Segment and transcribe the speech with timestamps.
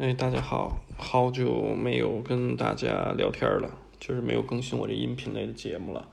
[0.00, 6.08] 哎，大家好，好久没有跟大家聊天了，就是没有更新我这音频类的节目了。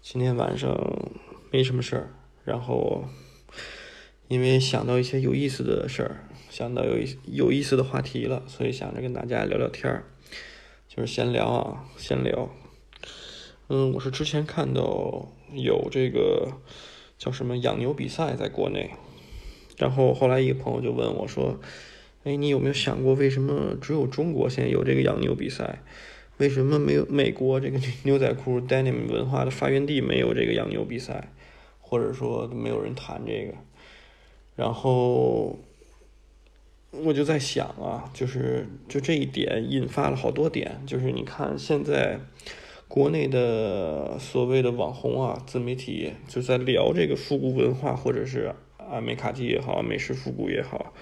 [0.00, 0.76] 今天晚上
[1.52, 2.10] 没什么事儿，
[2.44, 3.04] 然后
[4.26, 10.04] 因为想到一些有意思的事儿，想到有一有意思的话题了，所以想着跟大家聊聊天儿，
[10.88, 12.48] 就是闲聊啊，闲聊。
[13.68, 16.54] 嗯，我是之前看到有这个
[17.16, 18.90] 叫什么养牛比赛在国内，
[19.76, 21.60] 然后后来一个朋友就问我说。
[22.24, 25.80] 哎，你有没有想过，为什么只有中国现在有这个养牛比赛？
[26.38, 31.32] 为什么没有美国这个 牛仔裤 denim 文化的发源地没有这个养牛比赛？
[31.80, 33.54] 或者说没有人谈这个？
[34.54, 35.58] 然后
[36.90, 42.20] 我就在想啊，就是就这一点引发了好多点，就是你看现在
[42.86, 50.94] 国内的所谓的网红啊、自媒体就在聊这个复古文化，或者是啊美卡基也好，美式复古也好。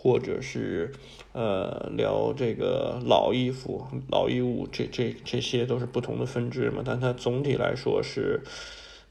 [0.00, 0.92] 或者是，
[1.32, 6.82] 呃，聊这个老衣服、老衣物，这这这些都是不同的分支嘛。
[6.84, 8.40] 但它总体来说是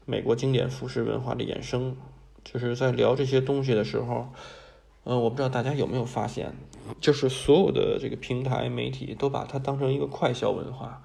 [0.06, 1.94] 美国经典服饰文化的衍生。
[2.42, 4.28] 就是在聊这些东西的时候，
[5.04, 6.54] 嗯，我不知道大家有没有发现，
[6.98, 11.02] 就是所有的这个平台媒体都把它当成一个快消文化，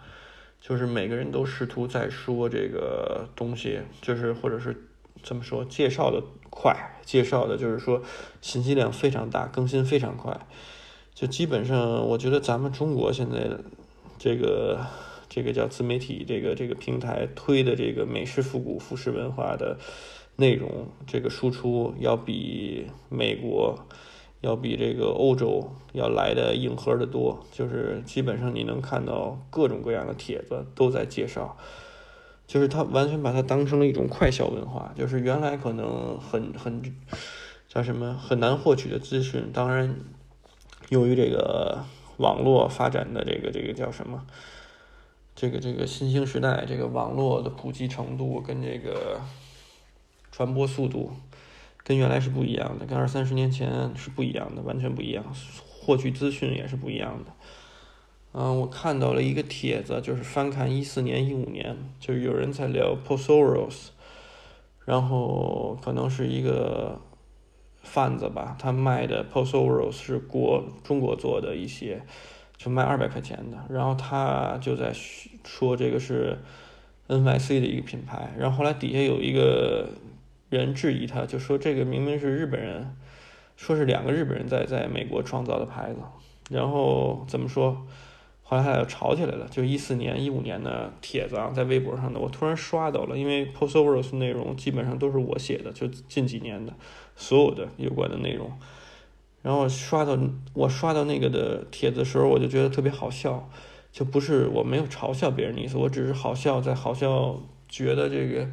[0.61, 4.87] 就是每个人都试图在说这个东西，就是或者是
[5.21, 6.23] 怎么说，介绍的。
[6.55, 8.01] 快介绍的就是说，
[8.39, 10.39] 信息量非常大，更新非常快，
[11.15, 13.49] 就基本上我觉得咱们中国现在
[14.19, 14.85] 这个
[15.27, 19.77] 这个叫自媒体这个这个平台推的这个美式复古服饰文化的
[20.35, 23.79] 内容，这个输出要比美国
[24.41, 31.57] 要比这个欧洲要来的硬核的多，就是基本上你能看到各种各样的帖子都在介绍。
[32.53, 36.83] 就是他完全把它当成了一种快消文化，就是原来可能很很
[37.67, 39.95] 叫什么很难获取的资讯，当然
[40.89, 41.83] 由于这个
[42.17, 44.27] 网络发展的这个这个叫什么，
[45.35, 49.19] 这个这个新兴时代，这个网络的普及程度跟这个
[50.31, 51.11] 传播速度
[51.83, 55.25] 跟原来是不一样的，跟二三十年前是不一样的，完全不一样，
[55.81, 57.31] 获取资讯也是不一样的。
[58.35, 63.89] 嗯，我看到了一个帖子，就是翻看一四年、一五年，就是有人在聊 Posoros，
[64.85, 66.99] 然后可能是一个
[67.83, 72.01] 贩子吧，他卖的 Posoros 是国中国做的一些，
[72.57, 74.91] 就卖二百块钱的，然后他就在
[75.45, 76.39] 说这个是
[77.09, 79.89] NYC 的一个品牌，然后后来底下有一个
[80.49, 82.95] 人质疑他，就说这个明明是日本人，
[83.55, 85.99] 说是两个日本人在在美国创造的牌子，
[86.49, 87.85] 然后怎么说？
[88.53, 96.71] 后来他俩吵起来了，就一四年、一五年的帖子啊，在微博上的，我突然刷到了，因为 Posoros 内容基本上都是我写的，就近几年的
[97.15, 98.51] 所有的有关的内容。
[99.41, 100.15] 然后刷到
[100.53, 103.49] 我刷到那个的帖子的时候，我就觉得特别好笑，
[103.91, 108.47] 就不是我没有嘲笑别人的意思，我只是好笑，在好笑，觉得这个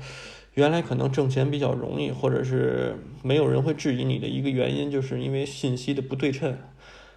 [0.55, 6.57] 原来可能挣钱比较容易，或者是没有人会质疑你的一个原因，就是因为信息的不对称，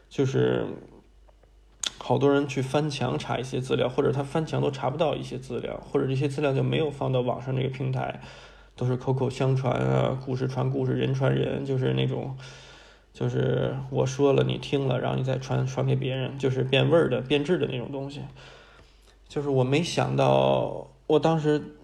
[0.09, 0.65] 就是。
[2.05, 8.19] 好多人去翻墙查一些资料，或者他翻墙都查不到一些资料，或者这些资料就没有放到网上这个平台，
[8.75, 12.35] 都是口口相传啊，故事传故事，人传人，就是那种，
[13.13, 18.19] 就是我说了你听了，然后你再传传给别人，就是变味儿的、变质的那种东西。
[19.29, 21.77] 就是我没想到，我当时。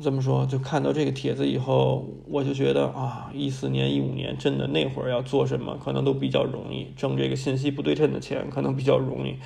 [0.00, 0.46] 怎么说？
[0.46, 9.36] 就看到这个帖子以后，我就觉得啊，一四年、一五年真的那会儿要做什么，可能都比较容易，挣这个信息不对称的钱可能比较容易。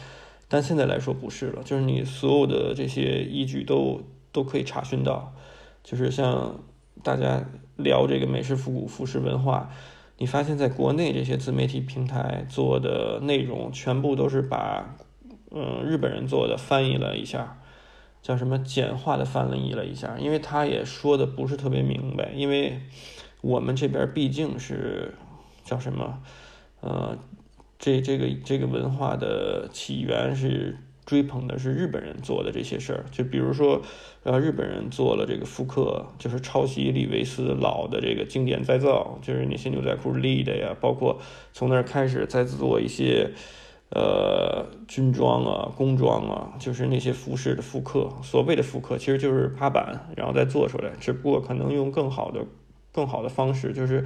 [0.48, 4.00] 但现在来说不是了，就是你所有的这些依据都
[4.30, 5.32] 都可以查询到。
[5.82, 6.60] 就是像
[7.02, 7.44] 大家
[7.76, 9.70] 聊这个美式复古服饰文化，
[10.18, 14.96] 你发现在国内这些自媒体平台做的内容，全部都是把
[15.50, 17.58] 嗯日本人做的翻译了一下。
[18.24, 22.80] 叫什么简化的翻译了一下，因为他也说的不是特别明白，因为
[23.42, 25.12] 我们这边毕竟是
[25.62, 26.22] 叫什么，
[26.80, 27.18] 呃，
[27.78, 33.82] 这这个这个文化的起源是追捧的是日本人做的这些事儿，就比如说，
[34.22, 41.20] 呃，日本人做了这个复刻，就是抄袭李维斯老的这个经典再造，就是那些牛仔裤 lead 呀，包括
[41.52, 43.32] 从那儿开始再做一些。
[43.94, 48.10] 呃，军装啊，工装啊，就是那些服饰的复刻。
[48.24, 52.44] 所谓的复刻，其实就是扒板，然后再做出来，只不过可能用更好的、
[52.90, 54.04] 更好的方式，就是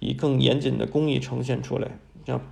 [0.00, 1.88] 以更严谨的工艺呈现出来。
[2.26, 2.42] 这样，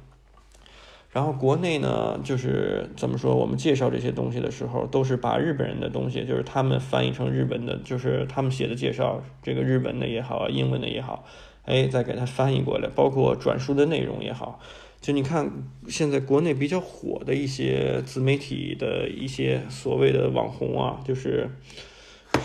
[1.11, 3.37] 然后国内呢，就是怎么说？
[3.37, 11.27] 我们介绍这些东西的时候，都是把日本人的东西，就是他们翻译成日本的，就是他们写的介绍，这个日文的也好，英文的也好，
[11.67, 14.59] 哎，再给它翻译过来，包括转述的内容也好。
[15.01, 15.51] 就你看
[15.89, 21.49] 现在国内比较火的一些自媒体的一些所谓的网红啊，就是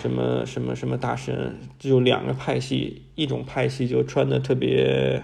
[0.02, 5.22] 什么什么什么大神，就两个派系，一种派系就穿的特别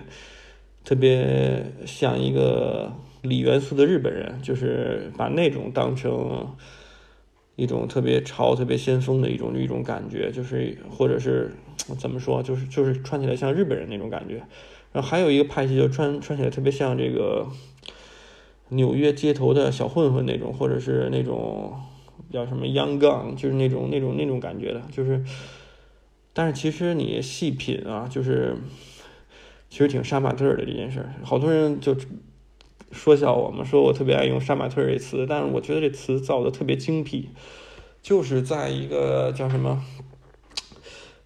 [0.84, 2.92] 特别像一个
[3.22, 6.54] 锂元素的日本人，就是把那种当成
[7.56, 11.56] 一种特别潮、特别先锋的一种一种感觉，就是或者是
[11.98, 14.44] 怎么说，就是就是穿起来像日本人那种感觉。
[14.94, 17.48] 然后还有一个派系，就穿穿起来特别像这个
[18.70, 21.74] 纽约街头的小混混那种，或者是那种
[22.30, 24.82] 叫什么 Young Gun，就是那种那种那种感觉的。
[24.92, 25.24] 就是，
[26.34, 28.58] 但是其实你细品啊，就是
[29.70, 31.14] 其实挺杀马特的这件事儿。
[31.24, 31.96] 好多人就
[32.92, 37.30] 说笑我们，说我特别爱用杀马特这词，但是我觉得这词造的特别精辟，
[38.02, 39.82] 就是在一个叫什么。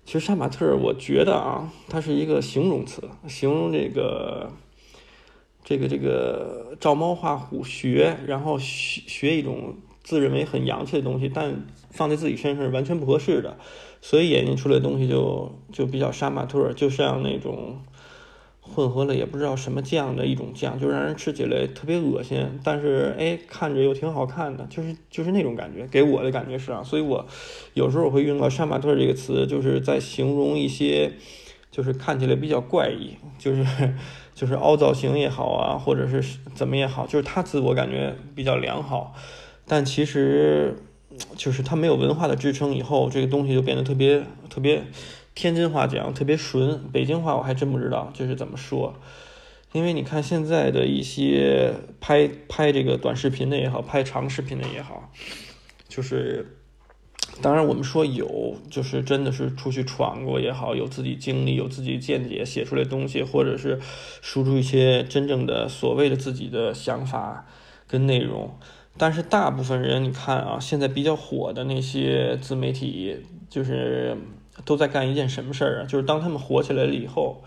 [0.06, 4.52] 其实杀马特，我觉得啊，它是一个形容词，形容这个
[5.64, 13.58] 这个这个照猫画虎学，然后学学一种自认为很洋气的东西，但放在自己身上是完全不合适的，
[14.00, 17.80] 所以演绎出来的东西就就比较杀马特，就像那种。
[18.68, 27.26] 混合了也不知道什么酱的一种酱，就让人吃起来特别恶心，但是哎，看着又挺好看的，就是就是那种感觉，给我的感觉是啊，所以我
[27.76, 31.14] 有时候我会用到“杀马特”这个词，就是在形容一些
[31.72, 33.64] 就是看起来比较怪异，就是
[34.34, 39.14] 就是凹造型也好啊，或者是怎么也好，就是他自我感觉比较良好，
[39.68, 40.76] 但其实
[41.36, 44.84] 就是他没有文化的支撑，以后这个东西就变得特别特别。
[45.36, 48.96] 天津话讲特别纯，北京话我还真不知道就是怎么说。
[49.74, 55.12] 因为你看现在的一些拍拍这个短视频的也好，拍长视频的也好，
[55.90, 56.56] 就是
[57.42, 63.78] 当然我们说有，就是真的是出去闯过也好，有自己经历，有自己见解，写出来东西，或者是
[64.22, 67.46] 输出一些真正的所谓的自己的想法
[67.86, 68.58] 跟内容。
[68.98, 73.18] 但是大部分人，你看啊，现在比较火的那些自媒体，
[73.50, 74.18] 就是。
[74.66, 75.86] 都在干一件什么事儿啊？
[75.86, 77.44] 就是当他们火起来了以后，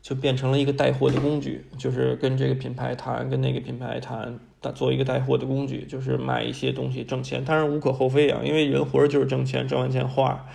[0.00, 4.38] 就变成了一个带货的工具，就是跟这个品牌谈，跟那个品牌谈，
[4.74, 7.44] 做一个带货的工具，就是卖一些东西挣钱。
[7.44, 10.46] 当然无可厚非啊，因为人活着就是挣钱，挣完钱花，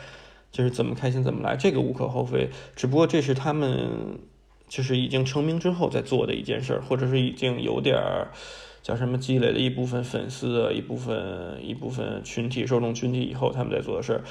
[0.51, 2.49] 就是怎么开心怎么来，这个无可厚非。
[2.75, 4.19] 只不过这是他们
[4.67, 8.31] 就是已经成名之后在做的一件事儿，或者是已经有点儿
[8.81, 14.23] 叫什么积累了一部分粉丝，一部分一部分群体受众群体以后，他们在做的事儿。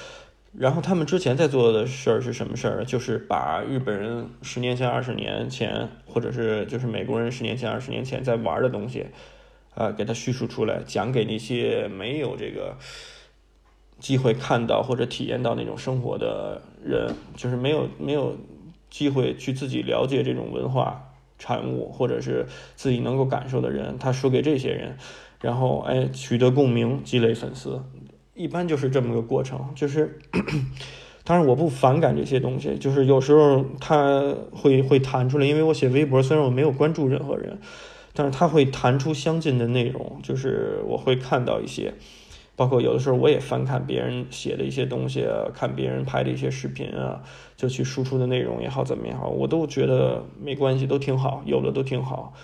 [0.58, 2.84] 然后他们之前在做的事儿是什么事儿？
[2.84, 9.06] 就是把日本人十年前、二十年前，或者是就是美国人十年前、二十年前在玩的东西，
[9.74, 12.78] 啊，给他叙述出来，讲给那些没有这个
[13.98, 18.34] 机会看到或者体验到那种生活的人，就是没有没有
[18.88, 24.96] 机会去自己了解这种文化产物，或者是自己能够感受的人，他说给这些人，
[25.42, 27.82] 然后哎取得共鸣，积累粉丝。
[28.36, 30.18] 一般就是这么个过程，就是，
[31.24, 37.58] 当然我不反感这些东西，就是有时候他会会弹出来，因为我写微博，虽然我没有关注任何人，
[38.12, 41.94] 但是他会弹出相近的内容，就是我会看到一些，
[42.54, 47.22] 包括有的时候我也翻看别人写的一些东西，看别人拍的一些视频啊，
[47.56, 52.34] 就去输出的内容也好，怎么也好，我都觉得没关系，都挺好，有的都挺好，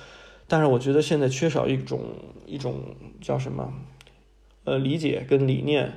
[0.48, 2.00] 但是我觉得现在缺少一种
[2.46, 2.76] 一种
[3.20, 3.70] 叫什么？
[4.64, 5.94] 呃，理解跟理念，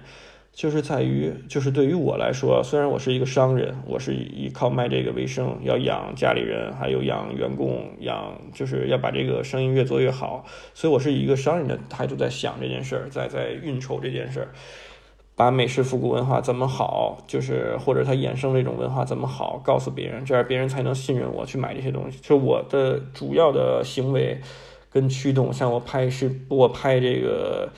[0.52, 14.48] 就是在于，就是对于我来说，虽然我是一个商人，我是依靠卖这个为生，要养家里人，还有养员工，养就是要把这个生意越做越好，所以我是以一个商人的态度在想这件事儿，在在运筹这件事儿，
[15.36, 22.18] 把美式复古文化怎么好，就是或者它衍生这种文化怎么好，告诉别人，这样别人才能信任我去买这些东西。
[22.22, 24.40] 就我的主要的行为
[24.90, 27.70] 跟驱动，像我拍是我拍这个。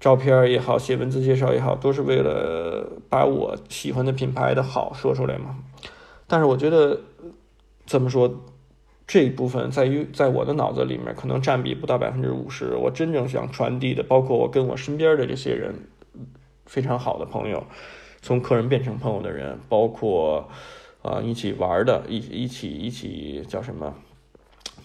[0.00, 5.56] 照片也好，写文字介绍也好，都是为了把我喜欢的品牌的好说出来嘛。
[6.26, 7.00] 但是我觉得，
[7.84, 8.44] 怎么说，
[9.06, 12.76] 这一部分在于在我的脑子里面可能占比不到百分之五十。
[12.76, 15.74] 我真正想传递的，包括我跟我身边的这些人
[16.66, 17.64] 非常好的朋友，
[18.20, 20.48] 从客人变成朋友的人，包括
[21.02, 23.94] 啊一起玩的，一一起一起叫什么？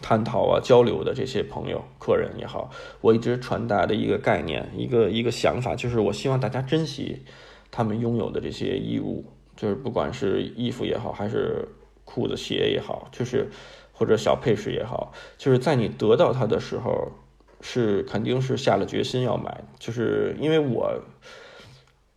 [0.04, 2.70] 探讨啊，交流的这些朋友、客人也好，
[3.00, 7.24] 我一直传达的一个概念、一个一个想法，就是我希望大家珍惜
[7.72, 9.24] 他们拥有的这些衣物，
[9.56, 11.70] 就是不管是衣服也好，还是
[12.04, 13.50] 裤子、鞋也好，就是
[13.94, 17.14] 或者小配饰也好，就是在你得到它的时候，
[17.62, 21.02] 是肯定是下了决心要买，就是因为我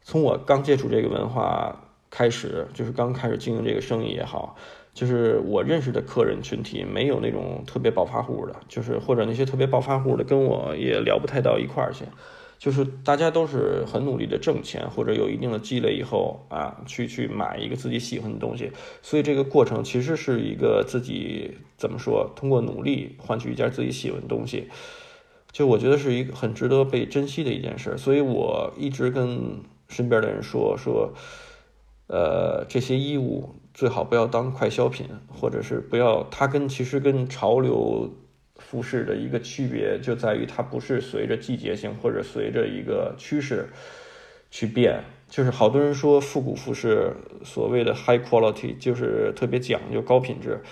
[0.02, 4.56] 从我刚接触这个文化开始，就是刚开始经营这个生意也好。
[4.96, 12.06] 就是我认识的客人群体没有那种特别暴发户的，就是或者那些特别暴发户的跟我也聊不太到一块儿去。
[12.58, 18.72] 就是大家都是很努力的挣钱，或者有一定的积累以后啊，去去买一个自己喜欢的东西，
[19.02, 24.70] 所以这个过程其实是一个自己怎么说，通过努力换取一件自己喜欢的东西，
[25.52, 27.98] 就我觉得是一个很值得被珍惜的一件事。
[27.98, 31.12] 所以我一直跟身边的人说说，
[32.06, 38.10] 呃，这些衣物最好不要当快消品，或者是不要它跟其实跟潮流。
[38.58, 43.68] 服饰的一个区别就在于它不是随着季节性或者随着一个趋势
[44.50, 47.12] 去变，就是好多人说复古服饰
[47.44, 50.62] 所谓的 high quality 就是特别讲究高品质，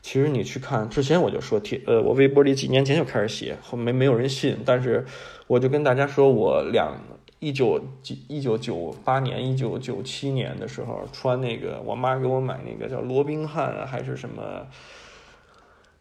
[0.00, 5.04] 其实你去看之前我就说贴呃我微博里几年前就开始写，后没没有人信，但是
[5.46, 6.98] 我就跟大家说我两
[7.44, 14.66] 一九九一九九八年一九九七年的时候穿那个我妈给我买那个叫罗宾汉还是什么。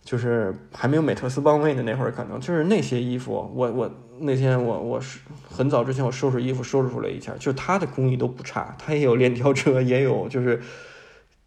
[0.06, 3.50] 就是还没有美特斯邦威的那会儿，可能就是那些衣服。
[3.56, 10.62] 我我那天我我是很早之前我收拾衣服收拾出来一件，就它的工艺都不差，它也有链条车，也有就是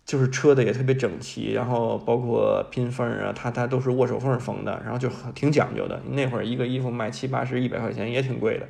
[0.06, 6.00] 就是车的也特别整齐，然后包括拼缝啊，它它都是握手缝缝的，然后就挺讲究的。
[6.12, 8.66] 那会儿一个衣服卖七八十、一百块钱也挺贵的。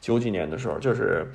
[0.00, 1.26] 九几年的时候就是。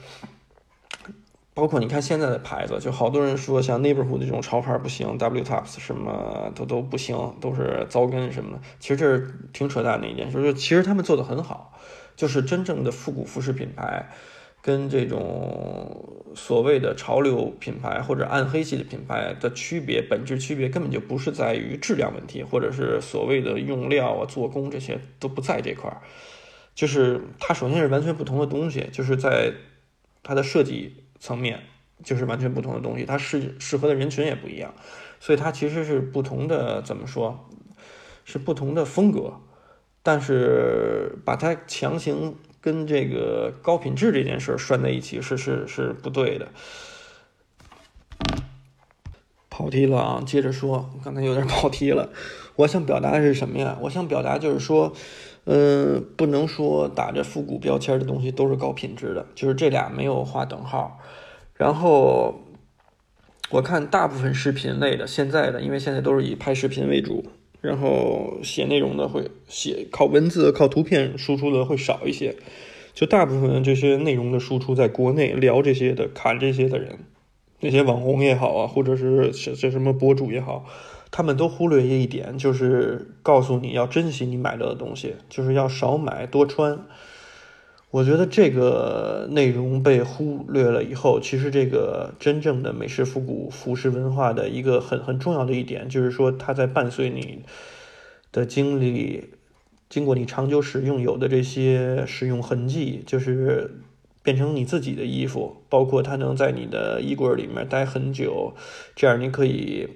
[1.55, 8.61] 包括你看现在的牌子，就好多人说像 Neighborhood 这种潮牌不行，W Tops 什么都都不行，都是糟根什么的。
[8.79, 11.77] 其实这是挺扯淡的一件事，就是其实他们做的很好，
[12.15, 14.09] 就是真正的复古服饰品牌，
[14.63, 26.01] 跟这种所谓的潮流品牌或者暗黑系的品牌的区别，本质区别根本就不是在于质量问题，或者是所谓的用料啊、做工这些都不在这块儿，
[26.75, 29.53] 就是它首先是完全不同的东西，就是在
[30.21, 30.97] 它的设计。
[31.19, 31.61] 层面
[32.03, 34.73] 就是完全不同的东西，它适适合的人群也不一样，
[35.21, 37.49] 所以它其实是不同的，怎么说，
[38.25, 39.39] 是不同的风格，
[40.01, 46.49] 但是把它强行跟这个高品质这件事拴在一起，是是是不对的。
[49.49, 52.09] 跑题了啊，接着说，刚才有点跑题了。
[52.57, 53.77] 我想表达的是什么呀？
[53.83, 54.93] 我想表达就是说，
[55.45, 60.99] 嗯，不能说打着复古标签的东西都是高品质的，就是这俩没有划等号。
[61.55, 62.41] 然后
[63.49, 67.25] 我看大部分视频类的，现在的，因为现在都是以拍视频为主，
[67.61, 72.35] 然后写内容的会写靠文字、靠图片输出的会少一些，
[72.93, 76.99] 就大部分这些内容的输出在国内聊这些的、看这些的人，
[77.59, 80.65] 那些网红也好啊，或者是这什么博主也好，
[81.15, 86.87] 他们都忽略一点，就是告诉你要珍惜你买到的东西，就是要少买多穿。
[87.91, 97.43] 我觉得这个内容被忽略了以后，其实这个真正的美式复古服饰文化的一个很很重要的一点，就是说它在伴随你
[98.31, 99.25] 的经历，
[99.87, 103.83] 经过你长久使用有的这些使用痕迹，就是
[104.23, 108.55] 变成你自己的衣服，包括它能在你的衣柜里面待很久，
[108.95, 109.87] 这样你可以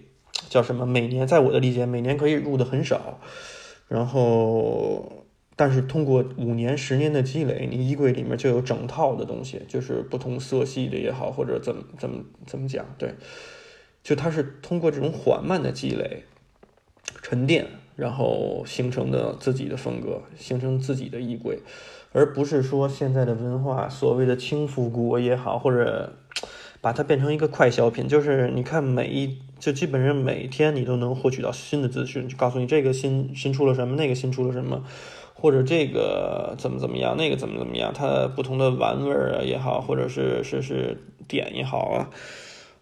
[0.50, 0.86] 叫什么？
[0.86, 3.20] 每年在我的理解，每年可以入的很少，
[3.88, 5.24] 然后。
[5.60, 13.16] 但是通过五年、十年的积累，你衣柜里面就有整套的东西，就是不同色系的也好，或者怎么怎么怎么讲，对，
[14.04, 16.26] 就它是通过这种缓慢的积累、
[17.24, 21.58] 沉淀，然后形成的自己的风格，形成自己的衣柜，
[22.12, 26.14] 而不是说现在的文化所谓的轻复古也好，或者
[26.82, 34.84] 把它变成一个快消品，就是你看每一就基本上每天你都能获取到新的资讯，就告诉你这个新新出了什么，那个新出了什么。
[35.40, 42.10] 或者这个怎么怎么样，那个怎么怎么样，它不同的玩味儿啊也好，或者是是是点也好啊，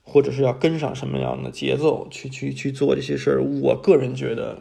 [0.04, 4.60] 或者是要跟上什么样的节奏去去去做这些事儿，我个人觉得，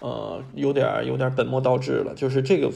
[0.00, 2.12] 呃，有点有点本末倒置了。
[2.14, 2.70] 就是这个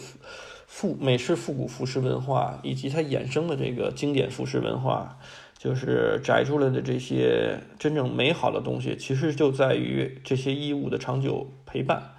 [0.66, 5.18] 复美式复古服饰文化以及它衍生的这个经典服饰文化，
[5.66, 12.14] 就是摘出来的这些真正美好的东西，其实就在于这些衣物的长久陪伴。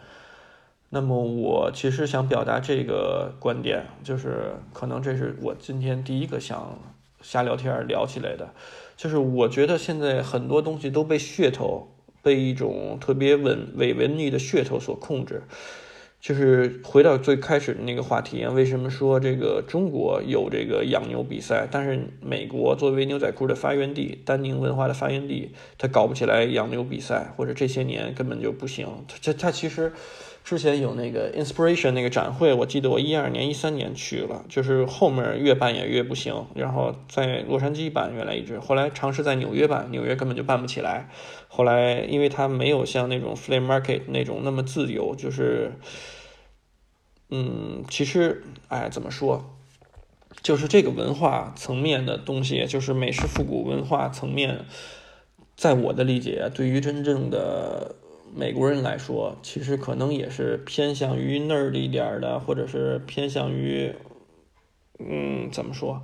[0.89, 6.77] 那么我其实想表达这个观点，就是可能这是我今天第一个想
[7.21, 8.49] 瞎聊天聊起来的，
[8.97, 11.87] 就是我觉得现在很多东西都被噱头，
[12.21, 15.43] 被一种特别文伪文艺的噱头所控制。
[16.19, 28.87] 就是回到最开始的那个话题，为什么说这个中国有这个养牛比赛，但是美国作为牛仔裤的发源地，丹宁文化的发源地，它搞不起来养牛比赛，或者这些年根本就不行。
[29.23, 29.93] 它它其实。
[30.47, 36.45] 之前有那个 Inspiration 那个展会，我记得我一二年、一三年去了，就是后面越办也越不行。
[36.55, 41.09] 然后在洛杉矶办，原来一直，后来尝试在纽约办，纽约根本就办不起来。
[41.49, 45.73] 后来因为它没有像那种 Flea Market 那种那么自由，就是，
[47.29, 49.53] 嗯，其实，哎，怎么说，
[50.41, 54.59] 就是这个文化层面的东西，就是美式复古文化层面，
[55.57, 57.97] 在我的理解，对于真正的。
[58.37, 63.91] 美国人来说，其实可能也是偏向于那儿一点的，或者是偏向于，
[64.99, 66.03] 嗯，怎么说？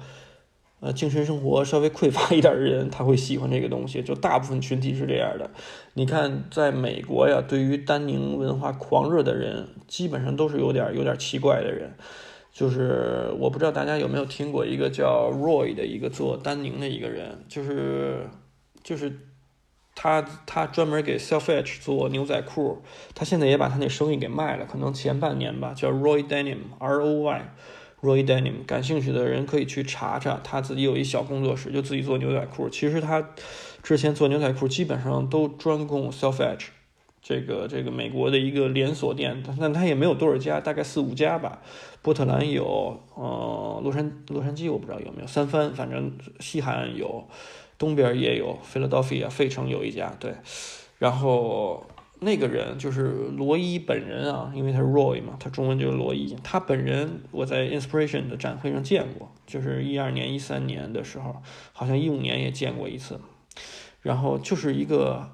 [0.80, 4.02] 呃，精神生活稍微匮乏一点的人，他会喜欢这个东西。
[4.02, 5.52] 就大部分群体是这样的。
[5.94, 11.94] 你看，在美国呀，对于丹宁文化狂热的人，基本上都是有点有点奇怪的人。
[12.52, 18.28] 就是我不知道大家有没有听过一个叫 Roy 的一个做丹宁的一个人，就是
[18.84, 19.20] 就是。
[19.96, 22.82] 他他专门给 Self Edge 做牛仔裤，
[23.14, 32.68] 他现在也把他那生意给卖了，可能前半年吧，叫 Roy Denim，R O Y，Roy Denim，感兴趣的人可以去查查，他自己有一小工作室，就自己做牛仔裤。
[32.70, 33.30] 其实他
[33.84, 36.68] 之前做牛仔裤基本上都专供 Self Edge，
[37.22, 41.62] 这个这个美国的一个连锁店，但他也没有多少家，大概四五家吧。
[42.02, 47.26] 波特兰有，呃，洛杉洛杉矶我不知道有没有，三藩反正西海岸有。
[47.78, 50.34] 东边也有，Philadelphia 费城有一家，对，
[51.00, 51.86] 然后
[52.20, 53.04] 那个人就是
[53.36, 61.42] 罗伊本人啊，因为他是 Roy 嘛，他中文就是罗伊，他本人我在 Inspiration 的展会上见过，就是一二年、一三年的时候，
[61.74, 63.20] 好像一五年也见过一次，
[64.02, 65.32] 然后就是一个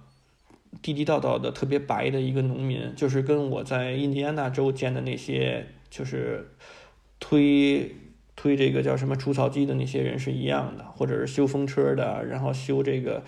[0.81, 6.49] 地地道道的、特别白的一个农民，就是跟我在印第安纳州见的那些就是
[7.19, 7.95] 推。
[8.41, 13.21] 推这个叫什么除草机的那些人是一样的，或者是修风车的，然后修这个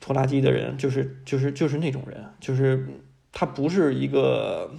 [0.00, 2.88] 拖拉机的人，就是就是就是那种人，就是
[3.32, 4.70] 他不是一个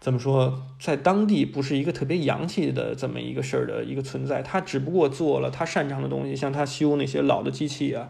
[0.00, 8.08] 怎么说，在当地不是一个特别洋气的这么一个事儿的一个存在，他只不过做了他擅长的东西，像他修那些老的机器啊，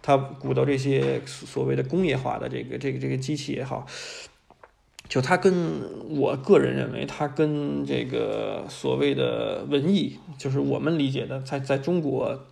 [0.00, 3.84] 他鼓捣这些所谓的工业化的这个这个这个机器也好。
[5.06, 5.52] 就他跟
[6.08, 12.46] 我个人认为，他跟这个所谓的文艺，就是我们理解的，在在中国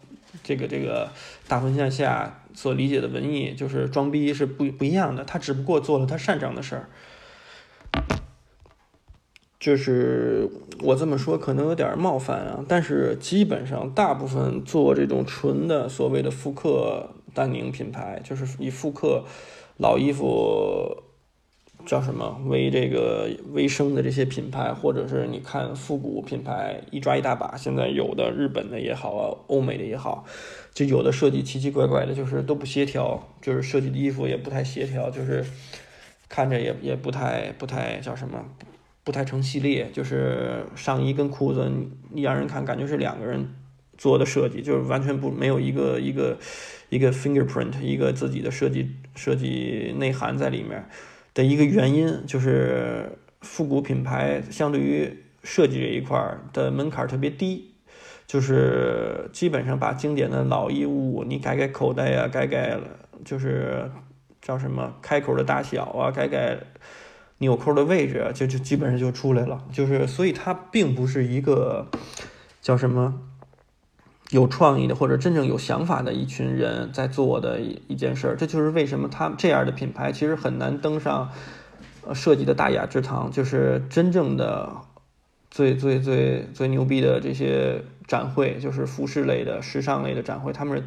[0.45, 1.11] 这个这个
[1.49, 5.25] 大环境下所理解的文艺，就是装逼是不不一样的。
[5.25, 6.89] 他只不过做了他擅长的事儿。
[9.59, 10.49] 就是
[10.81, 19.25] 我这么说可能有点冒犯啊，但是基本上大部分做这种纯的所谓的复刻丹宁品牌，就是以复刻
[19.79, 21.03] 老衣服。
[21.85, 30.25] 叫什么为这个卫生的这些品牌，或者是你看复古品牌一抓一大把，现在有的日本的也好啊，欧美的也好，
[30.73, 35.45] 就有的设计奇奇怪怪的，就是都不协调，就是设计的衣服也不太协调，就是
[36.29, 38.45] 看着也也不太不太叫什么，
[39.03, 41.71] 不太成系列，就是上衣跟裤子
[42.11, 43.49] 你让人看感觉是两个人
[43.99, 46.39] 做的设计，就是完全不没有一个一个
[46.91, 50.87] 一个 fingerprint，一个自己的设计设计内涵在里面。
[51.35, 56.19] 的一个原因就是复古品牌相对于设计这一块
[56.53, 57.75] 的门槛特别低，
[58.27, 62.79] 就是基本上把经典的老衣物你改改口袋呀，改改
[63.25, 63.91] 就是
[64.41, 66.59] 叫什么开口的大小啊，改改
[67.39, 69.65] 纽扣的位置，就就基本上就出来了。
[69.73, 71.89] 就是所以它并不是一个
[72.61, 73.29] 叫什么。
[74.33, 81.31] 有创意的或者真正有想法的一群人在做的一一件事儿，这就是为什么他这样的品牌其实很难登上
[82.05, 84.69] 呃设计的大雅之堂，就是真正的。
[85.55, 90.83] 最最最最牛逼的这些展会，就是服饰类的、时尚类的展会，他们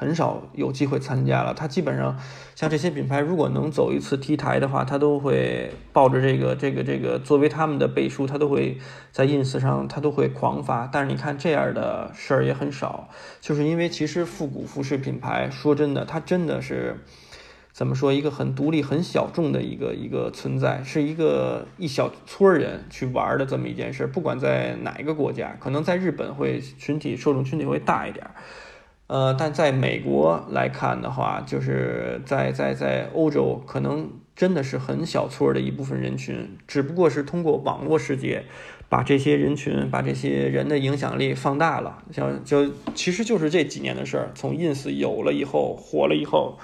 [0.00, 1.52] 很少有机会参加了。
[1.52, 2.18] 他基本上
[2.54, 8.78] 像这些品牌，如果能走一次 T 台的话，他都会抱着这个、这个、这个作为他们的背书，他都会
[9.12, 10.88] 在 ins 上，他都会狂发。
[10.90, 13.10] 但是你看这样的事儿也很少，
[13.42, 16.96] 就是因为其实复古服饰品牌，说真的，它真的是。
[17.72, 18.12] 怎么说？
[18.12, 24.08] 一个很独立、很小众的一个一个存在，是一个一小撮人去玩的这么一件事。
[24.08, 28.34] 不管在哪一个国家，可能在日本会群体受众群体会大一点儿，
[29.10, 38.44] 呃，但在美国来看的话，就是在在在欧洲，可能真的是很小撮的一部分人群，只不过是通过网络世界，
[38.88, 42.04] 把这些人群、把这些人的影响力放大了。
[42.12, 46.56] 像就其实就是这几年的事儿，从 ins 有了以后，火了以后。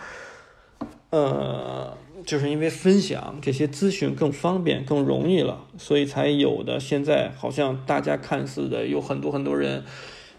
[1.11, 6.79] 呃，就是因为分享这些资讯更方便、更容易了，所以才有的。
[6.79, 9.83] 现在好像大家看似的有很多很多人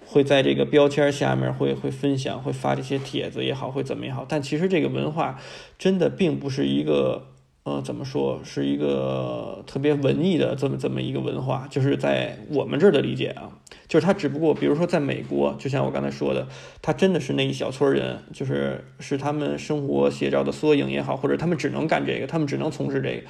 [0.09, 4.25] 会在这个标签下面会会分享、会发这些帖子也好，会怎么也好。
[4.27, 5.37] 但其实这个文化
[5.77, 7.27] 真的并不是一个
[7.63, 13.51] 呃，怎么说，是一个特别文艺的这么这么一个文化，就是在我们这儿的理解啊，
[13.89, 16.47] 就是他只不过，比如说在美国，就像我刚才说的，
[16.81, 23.23] 他真的是那一小撮人，就是是他们生活写照的缩影也好，或者他们只能干这个，他们只能从事这个。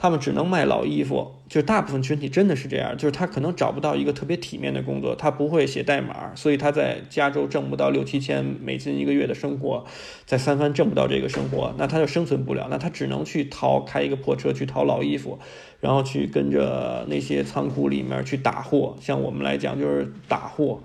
[0.00, 9.84] 他们只能卖老衣服，就大部分群体真的是这样，就是他可能找不到一个特别体面的工作，他不会写代码，所以他在加州挣不到六七千美金一个月的生活，
[10.24, 15.38] 在三藩挣不到这个生活，那他就生存不了，那他只能去淘开一个破车去淘老衣服，
[15.80, 20.80] 然后去跟着那些仓库里面去打货，像我们来讲就是打货。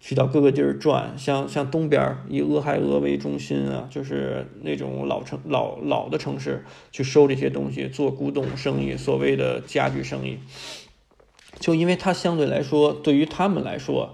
[0.00, 10.38] 去到各个地儿转，像像东边以俄亥俄为中心啊，就是那种老城老老的城市，去收这些东西，做古董生意，所谓的家具生意。
[11.58, 14.12] 就因为它相对来说，对于他们来说，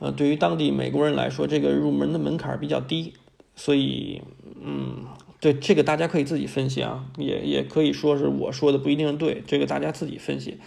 [0.00, 3.12] 呃，对于当地美国人来说，这个入门的门槛比较低，
[3.54, 4.22] 所以，
[4.60, 5.04] 嗯，
[5.40, 10.58] 对这个大家可以自己分析啊，也也可以说是我说的不一定对，这个大家自己分析。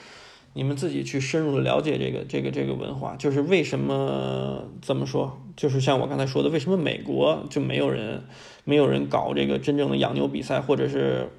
[0.57, 5.39] 你们自己去深入的了解这个这个这个文化，就是为什么怎么说？
[5.55, 8.23] 就是像我刚才说的，为什么美国就没有人
[8.63, 11.29] 没有人搞这个真正的养牛比赛，或者是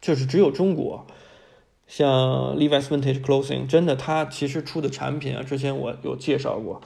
[0.00, 1.06] 就是只有中国，
[1.86, 6.80] 像 Levi's Vintage Clothing，真的它其实出的产品啊，之前我有介绍过，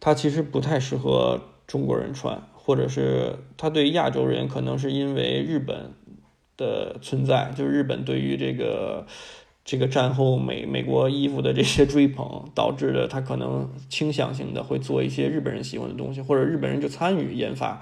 [0.00, 5.92] 它其实不太适合中国人穿，或者是它对亚洲人可能是因为日本
[6.56, 9.06] 的存在，就是日本对于这个。
[9.64, 17.80] 这个战后美美国衣服的这些追捧，导致的他可能倾向性的会做一些日本人喜欢的东西，或者日本人就参与研发，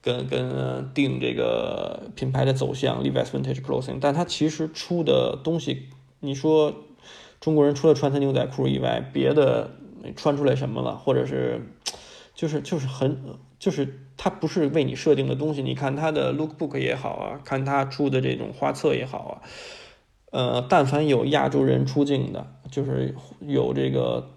[0.00, 3.04] 跟跟定这个品牌的走向。
[3.04, 6.74] Levi's Vintage Clothing，但他其实出的东西，你说
[7.40, 9.70] 中国人除了穿他牛仔裤以外，别的
[10.16, 10.96] 穿出来什么了？
[10.96, 11.60] 或者是
[12.34, 13.18] 就是就是很
[13.58, 15.62] 就是他不是为你设定的东西。
[15.62, 19.42] 你看他的 Lookbook 也好啊，看他出的这种画册也好啊。
[20.32, 24.30] 呃，但凡有亚洲人出镜的，就是有这个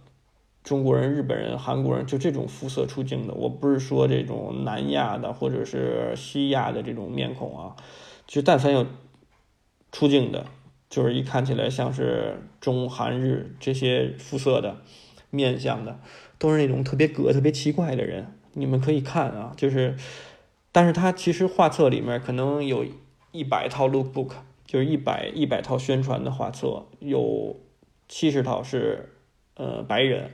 [0.61, 7.77] 中国人、日本人、韩国人，就这种肤色出镜的，我不是说这种南亚的或者是西亚的这种面孔啊，
[8.27, 8.85] 就但凡有
[9.93, 10.45] 出镜的，
[10.89, 14.81] 就是一看起来像是中韩日这些肤色的
[15.29, 15.97] 面相的，
[16.37, 18.33] 都是那种特别格、特别奇怪的人。
[18.51, 19.95] 你们可以看啊，就是，
[20.73, 22.85] 但是他其实画册里面可能有
[23.31, 24.31] 一百套 lookbook。
[24.75, 27.55] 就是一百一百套宣传的画册，有
[28.09, 29.07] 七十套是
[29.55, 30.29] 呃白人，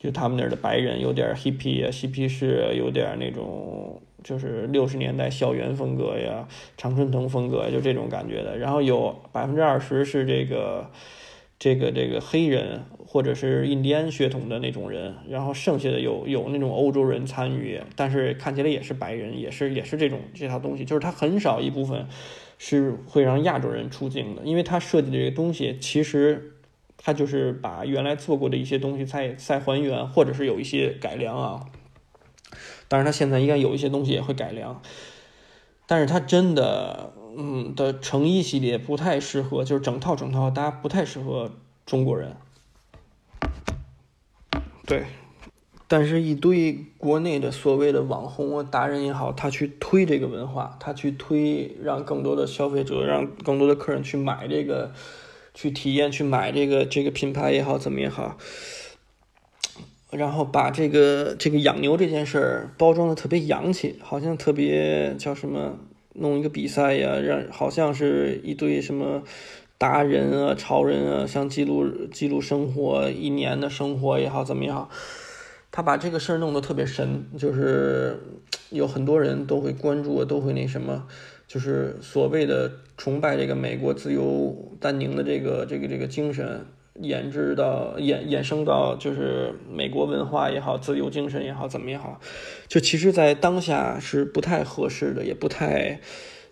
[0.00, 8.58] 就他们那儿的白人有点 hippie 啊，嬉皮士，有点那种就是六十年代校园风格呀，常春藤风格，就这种感觉的。
[8.58, 10.90] 然后有百分之二十是这个
[11.56, 22.08] 这个这个黑人或者是印第安血统的那种人，然后剩下的有有那种欧洲人参与，但是看起来也是白人，也是也是这种这套东西，就是它很少一部分。
[22.64, 26.54] 是会让亚洲人出镜的，因为他设计的这个东西，其实
[26.96, 31.66] 他就是把原来做过的一些东西再再还原，或者是有一些改良啊。
[32.86, 34.80] 当然，他现在应该有一些东西也会改良，
[35.88, 41.50] 但是他真的，嗯的成衣系列不太适合，就是整套整套搭不太适合
[41.84, 42.36] 中国人。
[44.86, 45.02] 对。
[45.94, 54.92] 但是，一堆国内的所谓的网红啊、达人也好，他去推这个文化，他去推，让更多的消费者、让更多的客人去买这个，
[55.52, 58.38] 去体验、去买这个这个品牌也好，怎么也好，
[60.10, 65.78] 然后把这个这个养牛这件事儿包装的特别洋气，好像特别叫什么，
[66.14, 69.22] 弄一个比赛呀，让好像是一堆什么
[69.76, 74.88] 达人啊、潮人啊，像记录记录生活一年的生活也好，怎么也好。
[75.72, 78.20] 他把这个事儿弄得特别神，就是
[78.70, 81.06] 有很多人都会关注，都会那什么，
[81.48, 86.66] 就是所谓的崇拜这个美国自由丹宁的这个这个这个精神，
[87.00, 92.20] 演至到衍衍生到就是美国文化也好，自由精神也好，怎么也好，
[92.68, 96.00] 就其实，在当下是不太合适的，也不太，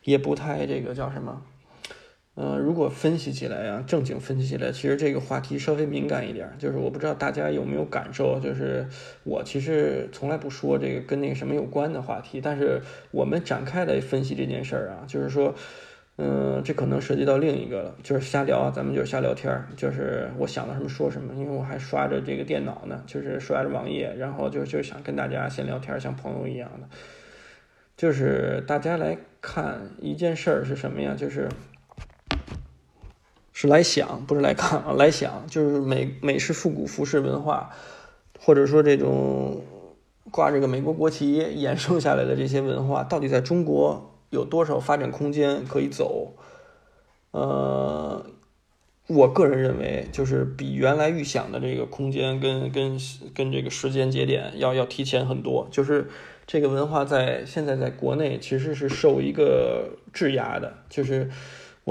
[0.05, 1.43] 也不太这个叫什么。
[2.37, 6.49] 嗯，如果分析起来呀，正经分析起来，其实这个话题稍微敏感一点。
[6.59, 8.87] 就是我不知道大家有没有感受，就是
[9.25, 15.55] 我其实从来不说这个跟那个什么有关的话题，但是我们展开来分析这件事儿啊，就是说，
[16.17, 26.89] 嗯，这可能涉及到另一个了，就是瞎聊，咱们就是瞎聊天儿，就是我想到什么说什么，因为我还刷着这个电脑呢，就是刷着网页，然后就就想跟大家闲聊天，像朋友一样的，
[27.97, 31.15] 就是大家来看一件事儿是什么呀？
[31.15, 31.47] 就是。
[33.61, 34.93] 是来想，不是来看啊！
[34.97, 37.69] 来想，就是美美式复古服饰文化，
[38.39, 39.63] 或者说这种
[40.31, 46.33] 挂这个美国国旗衍生下来的这些文化，到底在中国有多少发展空间可以走？
[47.33, 48.25] 呃，
[49.09, 52.99] 我个人认为，就是比原来预想的这个空间跟跟
[53.35, 55.69] 跟这个时间节点要要提前很多。
[55.71, 56.09] 就是
[56.47, 60.73] 这个文化在现在在国内其实是受一个质押的。
[60.89, 61.31] 就是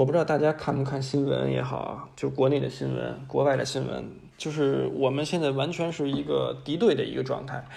[0.00, 4.02] 我不知道大家看不看新闻也好，就国内的新闻、国外的新闻，
[4.38, 7.68] 就是我们现在完全是一个敌对的一个状态。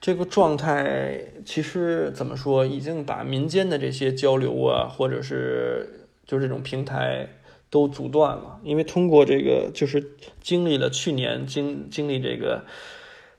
[0.00, 7.28] 这个状态其实怎么说，已经把民间的这些交流啊，或者是就是这种平台。
[7.70, 12.62] 都阻断了，因为通过这个，就是经历了去年经经历这个，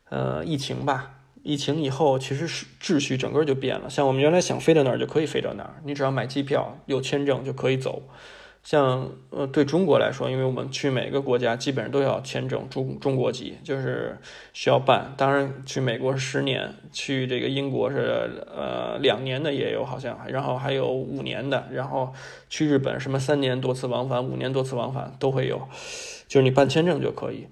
[0.09, 1.14] 呃，疫情吧。
[1.45, 3.87] 疫情以后，其实是秩序整个就变了。
[3.87, 8.01] 像我们原来想飞到哪儿就可以飞到哪儿，你只要买机票、有签证就可以走。
[8.63, 14.17] 像呃，对中国来说，因为我们去每个国家基本上都要签证，中中国籍就是
[14.53, 15.13] 需要办。
[15.15, 22.11] 当然，去美国十年，去这个英国是呃两年的也有好像，然后还有五年的，然后
[22.49, 25.61] 去日本什么三年多次往返，五年多次往返都会有，
[26.27, 27.45] 就是你办签证就可以，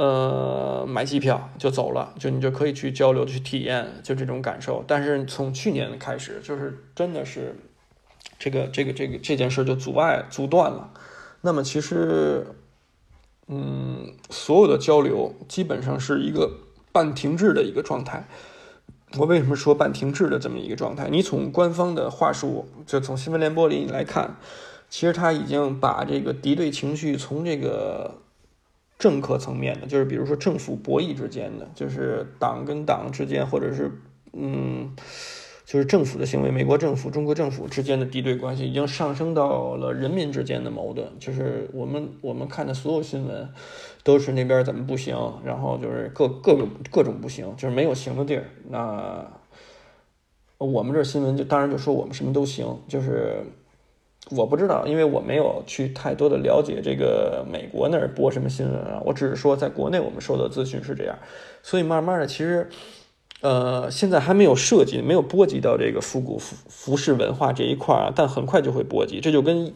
[0.00, 4.82] 呃，买机票就走了，就你就可以去交流去体验就这种感受。
[4.86, 7.54] 但是从去年开始，就是真的是。
[8.38, 10.94] 这个这个这个这件事就阻碍阻断了，
[11.42, 12.46] 那么其实，
[13.48, 16.50] 嗯，所有的交流基本上是一个
[16.90, 18.26] 半停滞的一个状态。
[19.18, 21.10] 我为什么说半停滞的这么一个状态？
[21.10, 24.36] 你从官方的话术，就从新闻联播里来看，
[24.88, 28.22] 其实他已经把这个敌对情绪从这个
[29.00, 33.90] 政客层面的，就是比如说政府博弈之间的，就是党跟党之间，或者是
[34.32, 34.94] 嗯。
[35.66, 41.06] 就是政府的行为，美国政府、中国政府之间的敌对关系已经上升到了人民之间的矛盾。
[41.20, 43.48] 就是我们我们看的所有新闻，
[44.02, 48.46] 都是那边怎么不行，然后就是各各个各种不行，就是没有行的地儿。
[48.68, 49.24] 那
[50.58, 52.66] 我们这新闻就当然就说我们什么都行。
[52.88, 53.36] 就是
[54.28, 59.00] 我不知道，因为我没有去太多的了解这个美国那儿播什么新闻啊。
[59.04, 61.18] 我只是说在国内我们收到资讯是这样，
[61.62, 62.68] 所以慢慢的其实。
[63.42, 69.18] 呃，现在还没有涉及，没有波及到这个复古服服饰文化这一块啊，但很快就会波及。
[69.18, 69.72] 这就跟，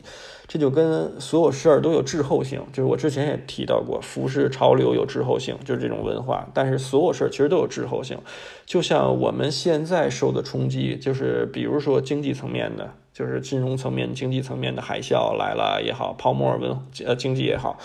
[0.46, 6.46] 这就跟所有事儿都有滞后性，就是我之前也提到过，服饰潮流有滞后性，就是这种文化。
[6.52, 8.18] 但是所有事儿其实都有滞后性，
[8.66, 17.78] 就像我们现在受的冲击，就是比如说经济层面的，就是金融层面、经济层面的海啸来了也好，泡沫文呃经济也好。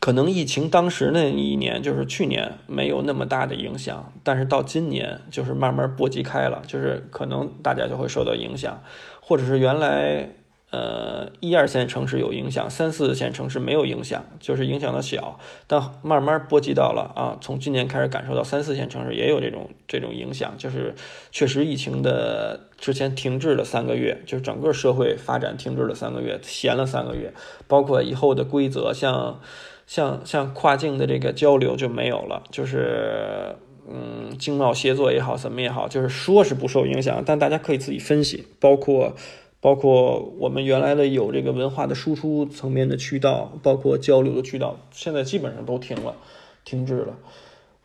[0.00, 8.82] 可能疫情当时那一年，就是去年没有那么大的影响，但是到今年就是慢慢波及开了，就是可能大家就会受到影响，
[9.20, 10.28] 或者是原来
[10.70, 20.94] 呃一二线城市有影响，三四线城市没有影响，就是影响的小，但慢慢波及到了啊，从今年开始感受到三四线城市也有这种这种影响，就是
[21.30, 27.32] 确实疫情的之前停滞了三个月，就是整个社会发展停滞了三个月，闲了三个月，
[27.66, 29.40] 包括以后的规则像。
[29.88, 33.56] 像像跨境的这个交流就没有了，就是
[33.88, 39.16] 嗯，经贸协作也好，怎么也好，就是说是不受影响，但大家可以自己分析，包括
[39.60, 46.16] 包括我们原来的有这个文化的输出层面的渠道，包括交流的渠道，现在基本上都停了，
[46.64, 47.18] 停滞了。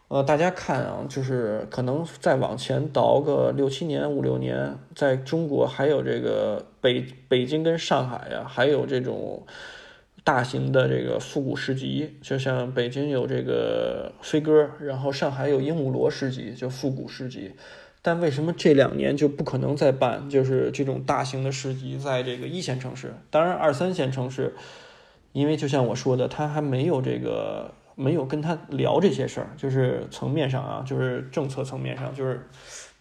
[0.08, 9.44] 呃，大家看啊，就是可能再往前倒个六七年、五六年，在中国还有这个北北京跟上海呀，还有这种。
[10.26, 17.52] 大型的这个复古市集，就像北京有这个飞鸽，然后上海有鹦鹉螺市集，就复古市集。
[18.04, 20.30] 但为什么这两年就不可能再办？
[20.30, 24.54] 就是这种大型的市集，在这个一线城市，当然二三线城市，
[25.32, 32.48] 因为就像我说的，他还没有这个，没有跟他聊这些事儿，就是层面上啊，就是政策层面上，就是。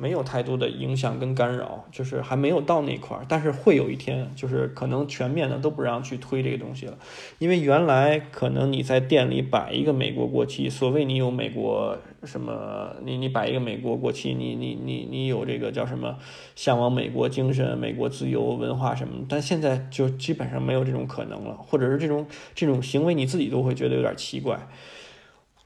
[0.03, 6.99] 没有太多的影响跟干扰，就是还没有到那块儿，但是会有一天，就是可能全面的都不让去推这个东西了，
[7.39, 16.19] 因为原来可能你在店里摆一个美国国旗，所谓你有美国什么，你你摆一个美国国旗，你你你你有这个叫什么
[16.57, 24.67] 向往美国精神、美国自由文化什么，但现在就基本上没有这种可能了，或者是这种这种行为你自己都会觉得有点奇怪，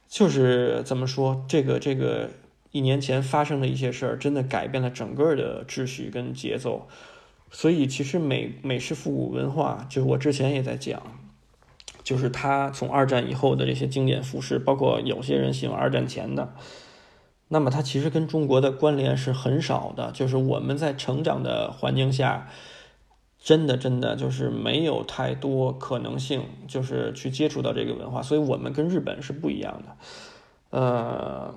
[0.06, 2.28] 就是怎么说这个这个。
[2.76, 6.86] 一年前发生的一些事儿，真的改变了整个的秩序跟节奏。
[7.50, 11.00] 所以，其实美美式复古文化，就是我之前也在讲，
[12.02, 16.52] 就是它从二战以后的这些经典服饰，包括有些人喜欢二战前的，
[17.48, 20.10] 那么它其实跟中国的关联是很少的。
[20.12, 22.48] 就是我们在成长的环境下，
[23.38, 28.20] 真的真的就是没有太多可能性，就是去接触到这个文化。
[28.20, 31.54] 所以我们跟日本是不一样的，呃。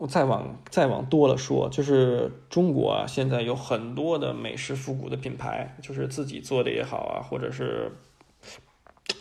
[0.00, 7.92] 我再往再往多了说，就是中国啊，现在有很多的美式复古的品牌，就是自己做的也好啊，或者是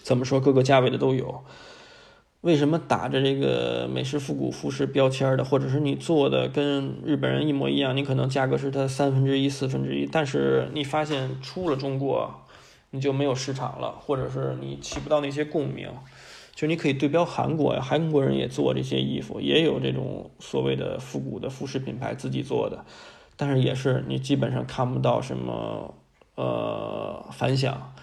[0.02, 1.44] 怎么说，各个价位的都有。
[2.40, 12.34] 为什么打着这个美式复古服饰标签的，或者是你做的跟日本人一模一样，你可能价格是它三分之一、四分之一，但是你发现出了中国，
[12.92, 15.90] 你就没有市场了，或者是你起不到那些共鸣。
[16.60, 22.84] 就你可以对标韩国呀，韩国人也做这些衣服，也有这种所谓的复古的服饰品牌自己做的，
[23.38, 25.94] 但是也是你基本上看不到什么
[26.36, 27.94] 呃反响。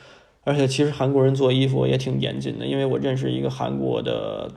[0.45, 4.51] 而且其实韩国人做衣服也挺严谨的，因为我认识一个韩国的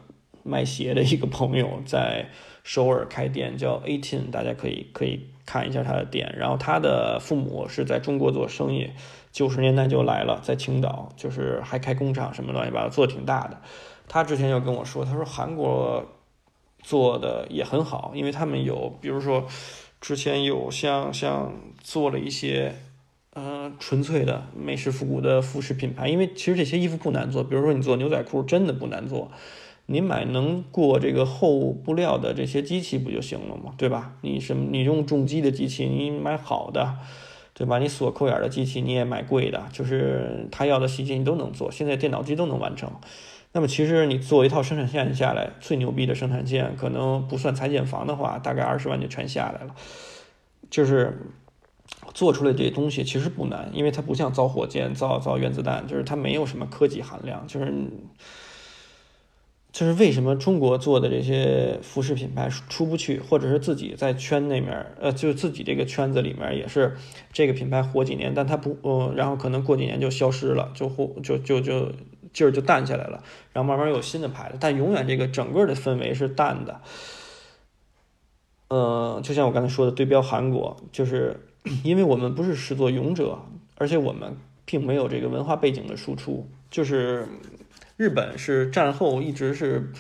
[0.43, 2.29] 卖鞋的一个朋友，在
[2.63, 6.35] 首尔开店叫 Eighteen，大家可以可以看一下他的店。
[6.37, 8.91] 然后他的父母是在中国做生意，
[9.31, 13.57] 九十年代就来了，在青岛，就是还开工厂什么乱七八糟，做的挺大的。
[14.07, 16.05] 他之前就跟我说，他说韩国
[16.83, 19.47] 做的也很好，因为他们有，比如说
[19.99, 21.51] 之前有像像
[21.83, 22.73] 做了一些，
[23.33, 29.31] 呃，纯粹的美式复古的服饰品牌，因为其实这些衣服不难做，比如说你做牛仔裤真的不难做，
[29.91, 33.73] 你买能过这个厚布料的这些机器不就行了吗？
[33.75, 34.13] 对吧？
[34.21, 36.97] 你什么你用重机的机器，你买好的，
[37.55, 37.79] 对吧？
[37.79, 42.91] 你锁扣眼的机器你也买贵的，就是他要的细节你都能做，现在电脑机都能完成。
[43.51, 49.73] 那么其实你做一套生产线下来，最牛逼的生产线，可能不算裁剪房的话，大概二十万就全下来了。
[50.69, 51.33] 就是
[52.13, 57.43] 做出来这些东西其实不难，因为它不像造火箭、造造原子弹，就是它没有什么科技含量。
[57.47, 57.73] 就是
[59.79, 66.97] 就是为什么中国做的这些服饰品牌出不去，或者是自己在圈那面，呃，就自己这个圈子里面也是
[67.31, 71.93] 这个品牌火几年，但它不，呃，然后可能过几年就消失了，就火就就就。
[72.31, 76.79] 劲儿就淡下来了，然后慢慢有新的牌子，但永远这个整个的氛围是淡的。
[78.67, 81.39] 呃，就像我刚才说的，对标韩国，就是
[81.83, 83.39] 因为我们不是始作俑者，
[83.79, 86.47] 而且我们并没有这个文化背景的输出。
[86.69, 87.27] 就是
[87.99, 89.91] 日本是战后一直是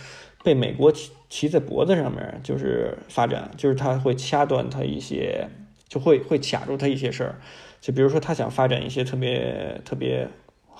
[0.41, 5.49] 被美国骑骑在脖子上面，就是发展，就是他会掐断他一些，
[5.89, 7.35] 就会会卡住他一些事儿，
[7.81, 10.29] 就比如说他想发展一些特别特别。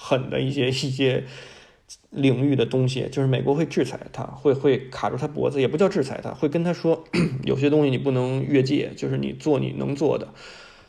[0.02, 1.26] 狠的一些一些
[2.10, 7.04] 领域的东西，就是美国会制裁他，会会卡住他脖子，也不叫制裁他，会跟他说，
[7.44, 10.30] 有些东西你不能越界，就是你做你能做的，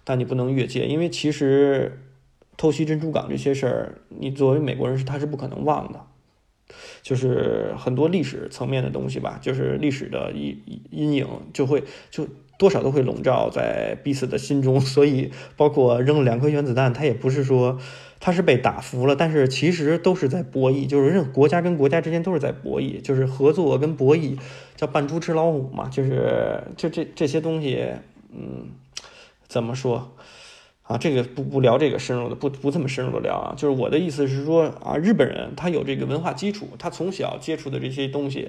[0.05, 1.99] 但你不能越界，因为其实
[2.57, 6.07] 偷袭珍珠港这些事儿，你作为美国人是他是不可能忘的，
[7.03, 12.27] 就是很多历史层面的东西吧，就是历史的阴阴影就会就
[12.59, 17.79] 多少都会笼罩在彼此的心中， 所以包括扔两颗原子弹，他也不是说。
[18.23, 24.37] 他是被打服了，但是其实都是在博弈，就是任国家跟国家之间都是在博弈，就是合作跟博弈，
[24.77, 27.89] 叫扮猪吃老虎嘛，就是就这这些东西，
[28.31, 28.73] 嗯，
[29.49, 30.15] 怎么说
[30.91, 30.99] 啊？
[30.99, 33.55] 这个不不聊这个深入的，不不这么深入的聊啊。
[33.57, 38.49] 就是我的意思是说啊，日本人他有这个文化基础，他从小接触的这些东西，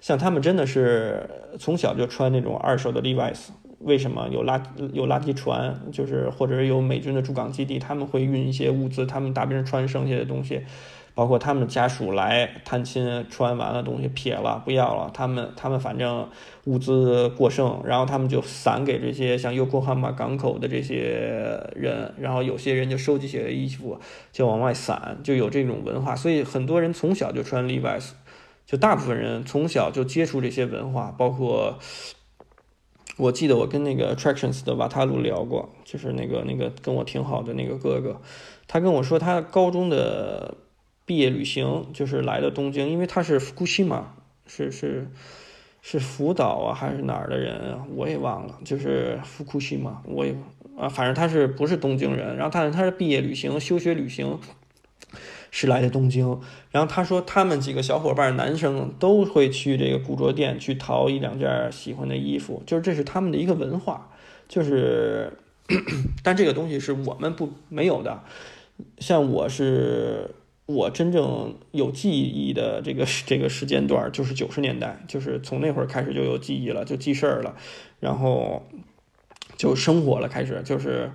[0.00, 1.28] 像他们真的是
[1.58, 3.48] 从小就穿那种二手的 Levi's。
[3.80, 5.76] 为什么有垃有垃圾船？
[5.90, 10.60] 就是或者有美军的驻港基地，他们会运一些物资，他们大兵穿剩下的东西，
[11.14, 16.28] 包括他们家属来探亲，穿完了东西撇了不要了，他们他们反正
[16.64, 23.98] 物资过剩，然后他们就散给这些像优酷汉马港口的这些人，然后有些人就收集起来衣服
[24.32, 28.10] 就往外散，就有这种文化，所以很多人从小就穿 Levi's，
[28.64, 31.78] 就大部分人从小就接触这些文化，包括。
[33.18, 38.18] 我记得我跟那个 Attractions 的瓦塔鲁聊过，就是那个那个跟我挺好的那个哥哥，
[38.66, 40.54] 他跟我说他高中的
[41.12, 44.14] 毕业旅行就是来的东京，因为他是福库西嘛，
[44.46, 45.06] 是是
[45.82, 50.34] 是福岛啊还是哪儿的人，我也忘了，就是福库西嘛，我也
[50.78, 54.38] 啊，反正他是不是东京人，然后他他是毕业旅行休学旅行。
[55.54, 64.08] 是来的东京，然后他说他们几个小伙伴，男生都会去这个古着店去淘一两件喜欢的衣服，就是这是他们的一个文化，
[64.48, 65.30] 就是，
[66.24, 68.22] 但这个东西是我们不没有的。
[68.98, 70.30] 像我是
[70.74, 77.54] 我真正有记忆的这个这个时间段，就是九十年代，就是从那会儿开始就有记忆了，就记事儿了，
[78.00, 78.62] 然后
[79.56, 81.10] 就生活了，开始就是。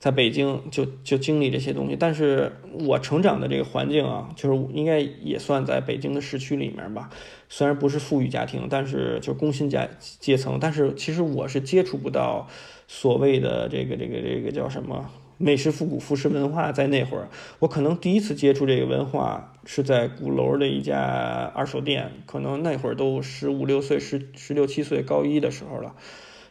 [0.00, 7.10] 在北京就就经历这些东西，但是我成长的这个环境啊，就是应该也算在北京的市区里面吧。
[7.50, 12.48] 虽然不是富裕家庭，但是就工薪阶阶层，但是其实我是接触不到
[12.88, 15.10] 所谓的这个这个这个叫什么
[15.42, 17.30] 美食复古服饰文化在那会儿，
[17.60, 25.94] 我可能第一次接触这个文化是在鼓楼的一家二手店，可能那会儿都十五六岁、十十六七岁，高一的时候了，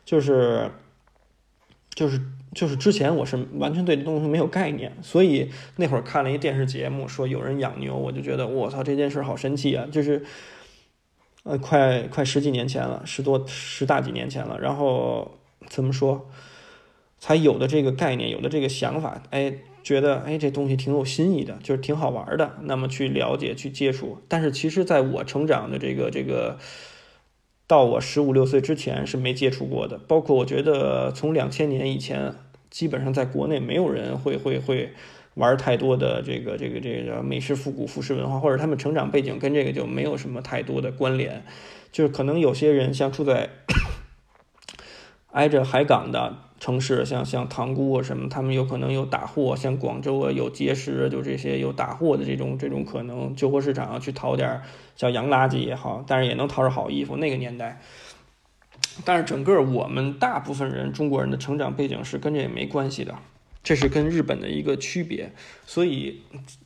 [0.04, 0.72] 就是
[1.94, 2.20] 就是
[2.56, 9.86] 就是之前我是完全对这东西没有概念，所以那会儿看了一电视节目，说有人养牛，我就觉得我操这件事好神奇啊！
[9.92, 10.26] 就是
[11.44, 15.38] 呃，快快十几年前了，十多十大几年前了，然后
[15.68, 16.28] 怎么说？
[17.20, 19.54] 才有的这个概念，有的这个想法，哎，
[19.84, 22.56] 觉得哎这东西挺有新意的，就是挺好玩的。
[22.62, 24.20] 那么去了解、去接触。
[24.30, 26.58] 但是其实，在我成长的这个这个，
[27.68, 29.98] 到我十五六岁之前是没接触过的。
[30.08, 32.34] 包括我觉得从两千年以前，
[32.70, 34.94] 基本上在国内没有人会会会
[35.34, 41.44] 玩太多的这个这个这个美式复古服饰文化，或者他们成长背景跟这个就没有什么太多的关联。
[41.92, 43.50] 就是可能有些人像住在
[45.32, 46.38] 挨着海港的。
[46.60, 54.62] 城市像像塘沽啊什么，他们有可能有打货，像广州啊有结石，就这些有打货的这种这种可能，旧货市场去淘点
[54.96, 57.16] 叫洋垃圾也好，但是也能淘着好衣服。
[57.16, 57.82] 那个年代，
[59.06, 63.16] 但是整个我们大部分人中国人的成长背景是跟这也没关系的，
[63.64, 65.32] 这是跟日本的一个区别。
[65.66, 66.24] 所以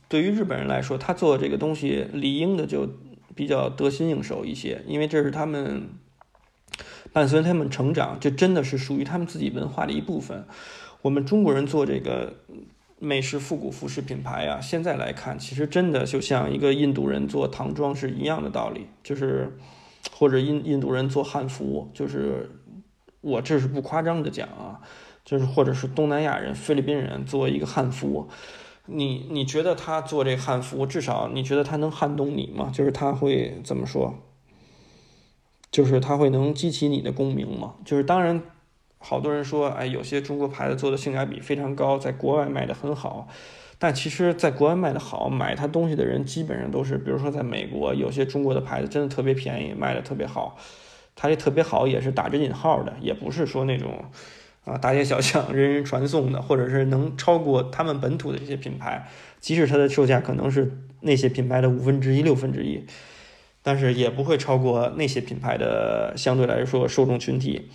[0.08, 2.88] 对于日本人来说，他做这个东西理应的就
[3.36, 5.88] 比较得心应手一些，因为这是他们。
[7.14, 10.44] 伴随他们成长，这真的是属于他们自己文化的一部分。
[11.00, 12.34] 我们中国人做这个
[12.98, 19.56] 美式复古服饰品牌啊，现在来看，其实真的就像一个印度人做唐装是一样的道理，就是
[20.10, 22.50] 或者印印度人做汉服，就是
[23.20, 24.80] 我这是不夸张的讲啊，
[25.24, 28.28] 就是或者是东南亚人、菲律宾人做一个汉服，
[28.86, 32.72] 你你觉得他做这汉服，至少你觉得他能撼动你吗？
[32.74, 34.18] 就是他会怎么说？
[35.74, 37.74] 就是它会能激起你的共鸣嘛？
[37.84, 38.40] 就是当然，
[38.98, 43.26] 好多人说，哎，有些中国牌子做的性价比非常高，在国外卖的很好。
[43.76, 50.56] 但其实，在国外卖的好，买它东西的人基本上都是，比如说在美国，有些中国的牌子真的特别便宜，卖的特别好。
[51.16, 54.04] 它这特别好也是打着引号的，也不是说那种
[54.64, 59.08] 啊大街小巷人人传颂的，或者是能超过他们本土的这些品牌，
[59.40, 62.86] 即使它的售价可能是那些品牌的五分之一、六分之一。
[63.66, 67.70] 但是也不会超过那些品牌的相对来说受众群体，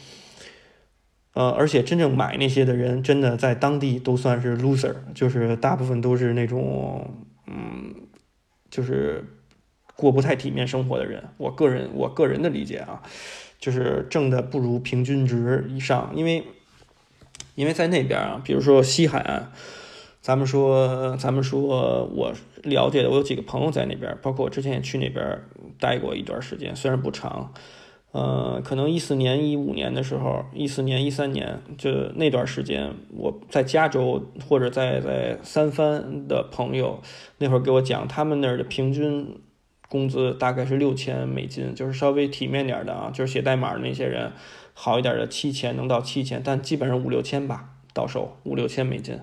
[1.34, 7.96] 呃，而且真正买那些的人，真的在当地都算是 loser，就是大部分都是那种，嗯，
[8.70, 9.26] 就是
[9.96, 11.24] 过不太体面生活的人。
[11.38, 13.02] 我个人我个人的理解啊，
[13.60, 16.44] 就是挣的不如平均值以上，因为
[17.56, 19.52] 因为在那边啊，比如说西海岸。
[20.22, 25.42] 咱们说，咱们说，我了解的，我有几个朋友在那边，包括我之前也去那边
[25.80, 27.54] 待过一段时间，虽然不长，
[28.12, 37.00] 呃，可能一四年、一五年的时候，一四年、一三年，就那段时间，我在加州或者在在三藩的朋友，
[37.38, 39.40] 那会儿给我讲，他们那儿的平均
[39.88, 44.34] 工资大概是六千美金，就是稍微体面点的啊，就是写代码的那些人，
[44.74, 49.18] 好一点的七千能到七千，但基本上五六千吧，到手五六千美金。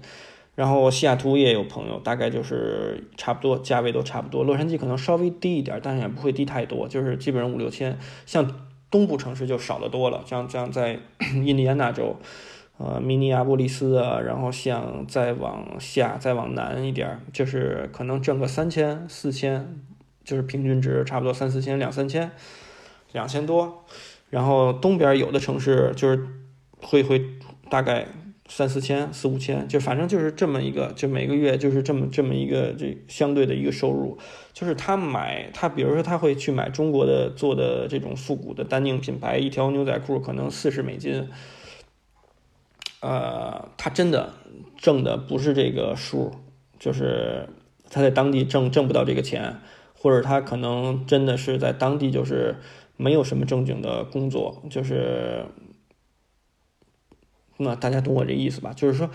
[0.56, 4.42] 然后西雅图也有朋友，大概就是差不多价位都差不多。
[4.42, 7.98] 洛杉矶可能稍微低一点，但是也不会低太多，就是基本上五六千。
[8.24, 8.50] 像
[8.90, 10.98] 东部城市就少得多了，像像在
[11.44, 12.16] 印第安纳州，
[12.78, 19.82] 呃，明尼阿波利斯啊，然后像再往下再往南一点，就是可能挣个三千四千，
[20.24, 22.30] 就是平均值差不多三四千两三千，
[23.12, 23.84] 两千多。
[24.30, 26.26] 然后东边有的城市就是
[26.80, 27.22] 会会
[27.68, 28.06] 大概。
[28.48, 34.16] 三四千、四五千，就反正就是这么一个，就每个月就是这么这么一个这相对的一个收入。
[34.52, 41.28] 就是他买他，比如说他会去买中国的做的这种复古的丹宁品牌，一条牛仔裤可能四十美金。
[43.00, 44.32] 呃，他真的
[44.76, 46.32] 挣的不是这个数，
[46.78, 47.48] 就是
[47.90, 49.56] 他在当地挣挣不到这个钱，
[49.92, 52.56] 或者他可能真的是在当地就是
[52.96, 55.46] 没有什么正经的工作，就是。
[57.58, 58.72] 那大家懂我这意思吧？
[58.74, 59.10] 就是说，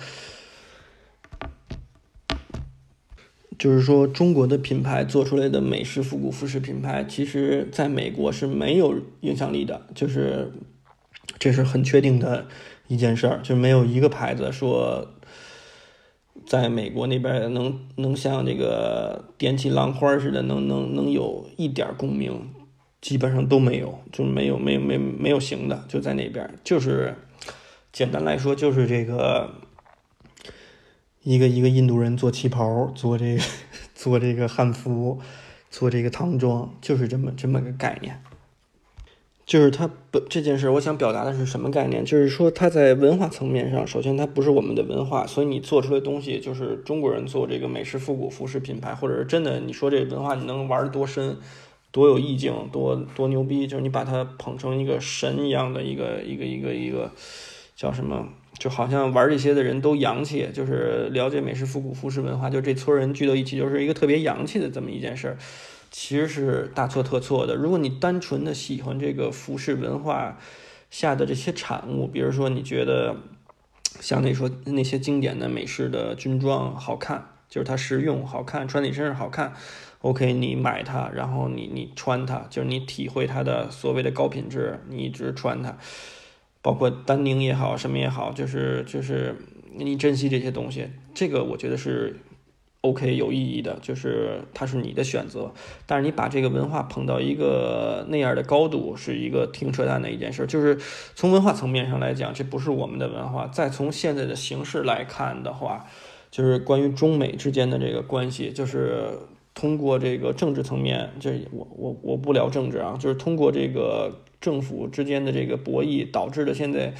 [3.59, 9.85] 就是说，中国的品牌做出来的美式复古服饰品牌，其实在美国是没有影响力的。
[9.93, 10.51] 就是
[11.37, 12.47] 这是很确定的
[12.87, 15.07] 一件事儿，就没有一个牌子说
[16.47, 22.49] 在美国那边能能像这个点起浪花似的，能能能有一点共鸣，
[22.99, 27.13] 基本上都没有，就没有没有没没有行的，就在那边就是。
[27.91, 29.51] 简单来说，就是这个
[31.23, 33.43] 一个一个印度人做旗袍，做这个
[33.93, 35.19] 做这个汉服，
[35.69, 38.21] 做这个唐装，就是这么这么个概念。
[39.43, 42.05] 就是他不这件事，我想表达的是什么概念？
[42.05, 51.37] 就是说他在文化层面上，首先它不是我们的文化，所以你做出来东西就是中国人做这个美式复古服饰品牌，或者是真的你说这文化你能玩多深，
[51.91, 57.11] 多有意境，多多牛逼，就是你把它捧成一个神一样的一个一个一个一个
[57.81, 58.27] 叫什么？
[58.59, 65.37] 就好像玩这些的人都洋气，就是了解美式复古服饰文化，就这撮人聚到一起，就是一个特别洋气的这么一件事儿。
[65.89, 67.55] 其实是大错特错的。
[67.55, 70.37] 如果你单纯的喜欢这个服饰文化
[70.91, 73.15] 下的这些产物，比如说你觉得
[73.99, 79.53] 像那说那些经典的美式的军装好看，就是它实用好看，穿你身上好看
[80.01, 85.75] ，OK，你买它，然后你你穿它，就是你体会它的所谓的高品质，你一直穿它，
[86.61, 89.35] 包括丹宁也好，什么也好，就是就是
[89.75, 92.17] 你珍惜这些东西，这个我觉得是。
[92.83, 95.53] OK，有意义的，就是它是你的选择，
[95.85, 100.47] 但是你把这个文化捧到一个那样的高度，是一个挺扯淡的一件事。
[100.47, 100.75] 就是
[101.13, 103.45] 从文化层面上来讲，这不是我们的文化。
[103.45, 105.85] 再从现在的形式来看的话，
[106.31, 109.09] 就是关于中美之间的这个关系，就是
[109.53, 116.93] 通过这个政治层面，这我我我不聊政治啊，就是通过这个政府之间的这个博弈，导致的现在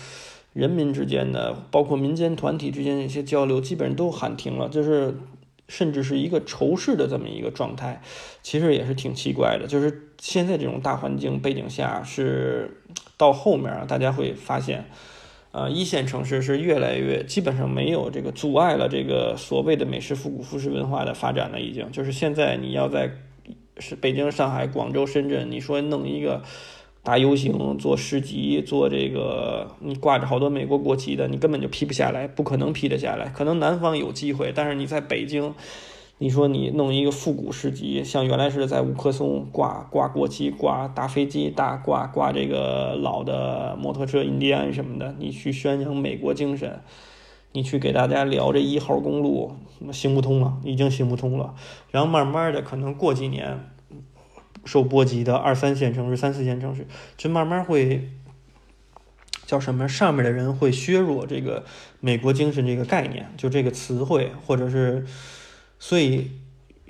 [0.54, 5.16] 人民之间的，包括民间团体之间的一些交流，基本上都喊停了，就是。
[5.68, 8.02] 甚至是一个仇视的这么一个状态，
[8.44, 9.66] 其实也是挺奇怪的。
[9.68, 12.82] 就是现在这种大环境背景下，是
[13.16, 14.84] 到后面，大家会发现，
[15.54, 21.62] 呃，一线城市是越来越基本上没有这个阻碍了这个所谓的美式复古服饰文化的发展了。
[21.62, 23.10] 已经就是现在你要在
[23.78, 26.44] 是北京、上海、广州、深圳，你说弄一个。
[27.04, 33.30] 大游行做市集做这个，你挂着好多美国国旗的，你根本就批不下来，不可能批得下来。
[33.30, 35.56] 可能南方有机会，但是你在北京，
[36.20, 46.82] 你说你弄一个复古市集，像原来似的在五棵松挂挂国旗、挂大飞机、大挂挂这个老的摩托车、印第安什么的，你去宣扬美国精神，
[47.52, 49.54] 你去给大家聊这一号公路，
[49.92, 51.56] 行不通了，已经行不通了。
[51.90, 53.72] 然后慢慢的，可能过几年。
[54.64, 56.86] 受波及的二三线城市、三四线城市，
[57.18, 58.10] 就慢慢会
[59.46, 59.90] 叫什么？
[59.90, 61.66] 上面的人会削弱这个
[62.00, 65.06] 美国精神这个概念，就这个词汇，或者是
[65.80, 66.32] 所以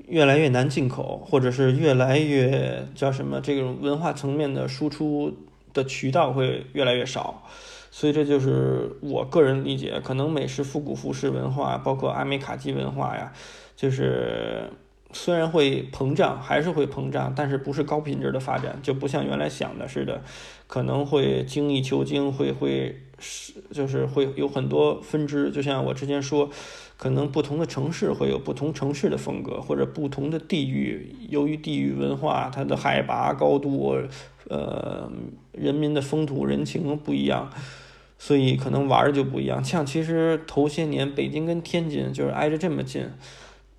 [0.08, 3.40] 越来越难进口，或者是越来越叫什么？
[3.40, 5.34] 这种文化层面的输出
[5.74, 7.44] 的渠道会越来越少，
[7.90, 13.32] 所以这就是我个人理解，可能美式复古服饰文化，包括阿美卡基文化呀，
[13.76, 14.70] 就是。
[15.14, 20.22] 虽然会膨胀，还是会膨胀，但是不是高品质的发展，就不像原来想的似的，
[20.68, 25.52] 可能会精益求精，会会是就是会有很多分支。
[25.52, 26.50] 就像我之前说，
[26.98, 33.98] 可能不同的城市会有不同城市的风格，或者不同的地域，由于地域文化、它的海拔高度、
[34.48, 35.12] 呃
[35.52, 37.52] 人民的风土人情不一样，
[38.18, 39.62] 所以可能玩儿就不一样。
[39.62, 43.06] 像其实头些年北京跟天津就是挨着这么近。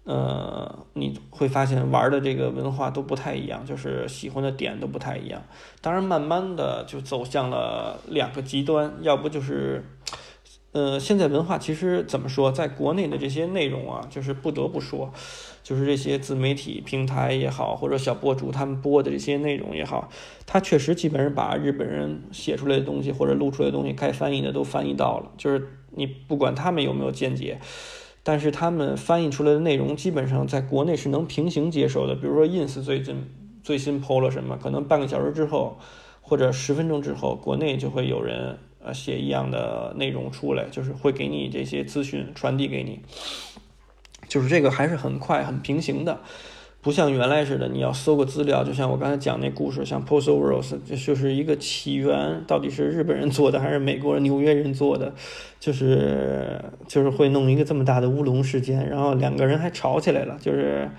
[0.05, 5.41] 呃，你会发现玩的这个文化都不太一样，就是喜欢的点都不太一样。
[5.81, 9.85] 当然，慢慢的就走向了两个极端，要不就是，
[10.73, 15.13] 呃，现在文化其实怎么说，在国内的这些内容啊，就是不得不说，
[15.63, 20.09] 就是这些自媒体平台也好，或者小博主他们播的这些内容也好，
[20.47, 27.61] 他确实基本上把日本人写出来的东西或者录出来的东西该翻译的都翻译到了，就是你不管他们有没有见解。
[28.23, 32.15] 但是他们翻译出来的内容基本上在国内是能平行接受的。
[32.15, 33.29] 比如说，ins 最近
[33.63, 35.79] 最新 PO 了什么，可能半个小时之后
[36.21, 43.01] 或者十分钟之后，国内就会有人呃写一样的内容出来，就是会给你这些资讯传递给你，
[44.29, 46.21] 就是这个还是很快很平行的。
[46.83, 55.15] 不像原来似的，你要搜个资料，就像我刚才讲那故事，像 Postal Worlds，就就是一个起源到底是日本人做的还是美国人、纽约人做的，
[55.61, 60.91] 就是就是会弄一个这么大的乌龙事件，然后两个人还吵起来了，就是，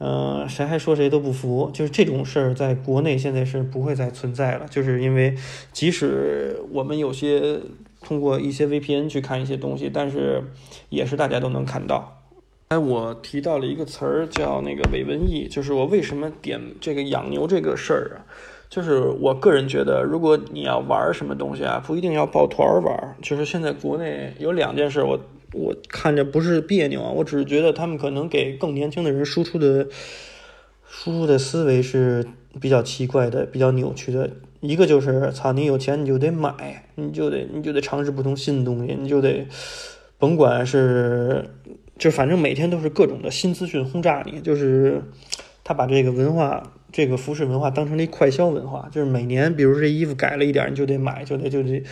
[0.00, 5.34] 嗯，谁还说谁都不服，就是这种事儿在国内现在是不会再存在了，就是因为
[5.72, 7.58] 即使我们有些
[8.02, 10.44] 通过一些 VPN 去看一些东西，但是
[10.90, 12.15] 也是大家都能看到。
[12.68, 18.26] 哎，我提到了一个词儿，叫那个伪文艺，就是我为什么点这个养牛这个事儿啊？
[18.68, 23.16] 就是我个人觉得，如果你要玩什么东西啊，不一定要抱团玩。
[23.22, 25.16] 就是现在国内有两件事，我
[25.52, 29.86] 我看着不是别扭啊，我只是觉得他们可能给更年轻的人输出的
[30.88, 32.26] 输出的思维是
[32.60, 34.28] 比较奇怪的、比较扭曲的。
[34.58, 39.46] 一个就是，操，你有钱你就得买，你就得你就得尝试不同新的东西，你就得
[40.18, 41.44] 甭管是。
[41.98, 45.02] 就反正每天都是各种的新资讯轰炸你，就是
[45.64, 51.82] 他把这个文化这个服饰文化当成了一快消文化，就是每年，比如这衣服改了一点，你就得买，就得就得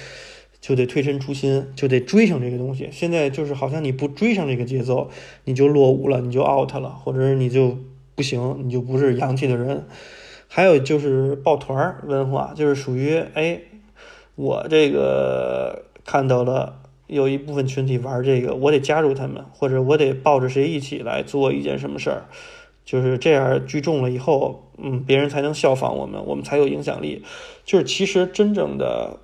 [0.60, 2.88] 就得推陈出新，就得追上这个东西。
[2.92, 5.10] 现在就是好像你不追上这个节奏，
[5.44, 7.76] 你就落伍了，你就 out 了，或者是你就
[8.14, 9.86] 不行，你就不是洋气的人。
[10.46, 13.60] 还有就是抱团文化，就是属于哎，
[14.36, 22.24] 我这个看到了有一部分群体玩这个，我得加入他们，或者我得抱着谁一起来做一件什么事儿。
[22.84, 27.24] 就是这样聚众了以后，嗯，别人才能效仿我们，我们才有影响力。
[27.64, 29.18] 就是其实真正的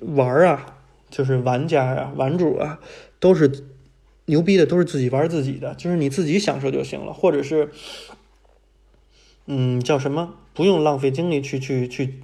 [0.00, 2.80] 玩啊，就是玩家呀、玩主啊，
[3.20, 3.64] 都是
[4.24, 7.70] 牛逼的，都是自己玩自己的，就是你自己享受就行了，或者是，
[9.46, 10.34] 嗯，叫什么？
[10.52, 12.20] 不用浪费精力去去去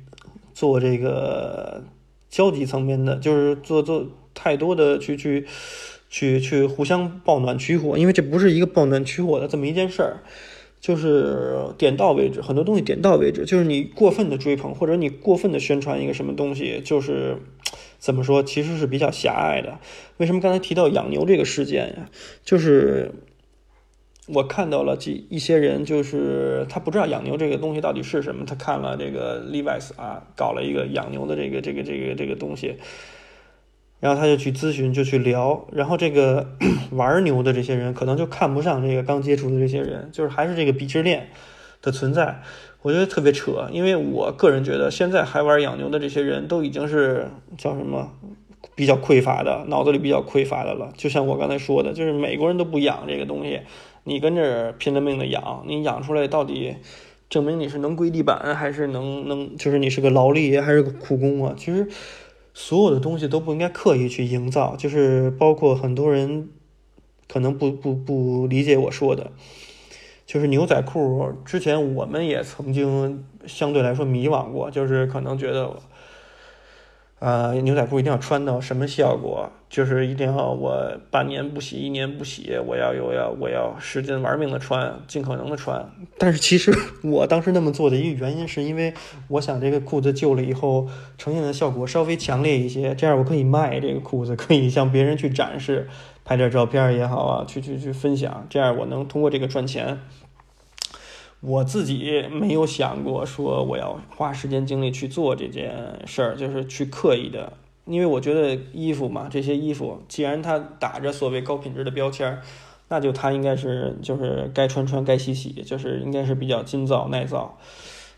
[0.53, 1.85] 做这个
[2.29, 4.05] 交际层面的，就是做做
[4.37, 5.47] 太多的去去。
[6.09, 10.23] 去去互相抱暖取火，因为这不是一个抱暖取火的这么一件事儿。
[10.81, 13.45] 就是点到为止，很多东西点到为止。
[13.45, 17.39] 就是你过分的追捧，或者你过分的宣传一个什么东西，就是
[17.99, 19.81] 怎么说，其实是比较狭隘的。
[20.19, 22.09] 为什么刚才提到养牛这个事件呀？
[22.45, 23.11] 就是
[24.29, 32.77] 我看到了几一些人，就是他不知道养牛这个东西到底是什么，他看了这个 Levi's 啊，搞了一个养牛的这个这个这个这个东西。
[33.99, 35.67] 然后他就去咨询，就去聊。
[35.73, 36.47] 然后这个
[36.93, 41.29] 玩牛的这些人，可能就看不上这个刚接触的这些人，就是还是这个鄙视链
[41.81, 42.43] 的存在。
[42.83, 47.27] 我觉得特别扯，因为我个人觉得，现在还玩养牛的这些人都已经是
[47.57, 48.13] 叫什么
[48.77, 50.93] 比较匮乏的，脑子里比较匮乏的了。
[50.97, 53.63] 就像我刚才说的，就是美国人都不养这个东西，
[54.05, 56.77] 你跟这拼了命的养，你养出来到底
[57.29, 61.55] 证明你是能跪地板，还是能能就是你是个劳力还是个苦工啊？
[61.57, 61.89] 其实。
[62.59, 66.49] 所有的东西都不应该刻意去营造，就是包括很多人
[67.29, 69.31] 可能不不不理解我说的，
[70.25, 71.31] 就是牛仔裤。
[71.45, 75.77] 之前我们也曾经相对来说迷惘过，就是可能觉得。
[77.19, 79.51] 呃，牛仔裤一定要穿到什么效果？
[79.71, 85.91] 就是一定要我半年不洗，一年不洗，我要有要我要使劲玩命的穿，尽可能的穿。
[86.19, 88.93] 但是其实我当时那么做的一个原因，是因为
[89.29, 90.87] 我想这个裤子旧了以后
[91.17, 95.89] 呈现的效果稍微强烈一些，这样我可以卖这个裤子，可以向别人去展示，
[96.23, 99.99] 拍点照片也好啊，去去去分享，这样我能通过这个赚钱。
[101.41, 107.53] 我自己没有想过说我要花时间精力去做这件事儿，就是去刻意的，
[107.85, 112.43] 因为我觉得衣服嘛，这些衣服既然它打着所谓高品质的标签儿，
[112.89, 117.59] 那就它应该是就是该穿穿该洗洗，就是应该是比较筋造耐造。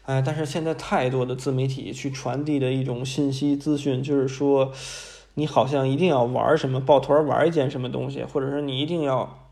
[0.04, 4.72] 哎，但是现在太多的自媒体去传递的一种信息资讯，就是说
[5.34, 9.50] 你好像一定要玩什么抱团玩一件什么东西，或者是你一定要。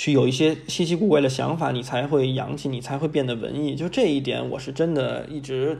[0.00, 3.74] 去有一些稀奇古怪的想法，你才会洋气，你才会变得文艺。
[3.74, 5.76] 就这一点，我是真的一直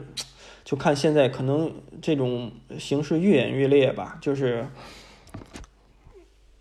[0.63, 1.71] 就看现在可能
[2.03, 4.19] 这种形式越演越烈吧。
[4.21, 4.67] 就是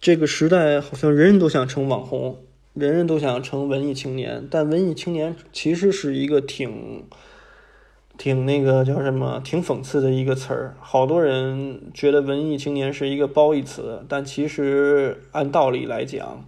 [0.01, 2.39] 这个时代，好像人人都想成网红，
[2.73, 4.49] 人人都想成文艺青年。
[4.51, 7.05] 但文艺青年其实是一个挺
[8.17, 10.77] 挺那个叫什么，挺讽刺的一个词儿。
[10.81, 16.43] 好多人觉得文艺青年是一个褒义词，但其实按道理来讲。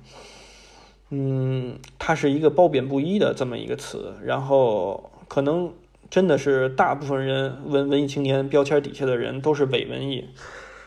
[1.14, 5.70] 嗯，它是一个褒贬不一的这么一个词，然后可能
[6.08, 10.24] 真的是大部分人文文艺青年标签底下的人都是伪文艺，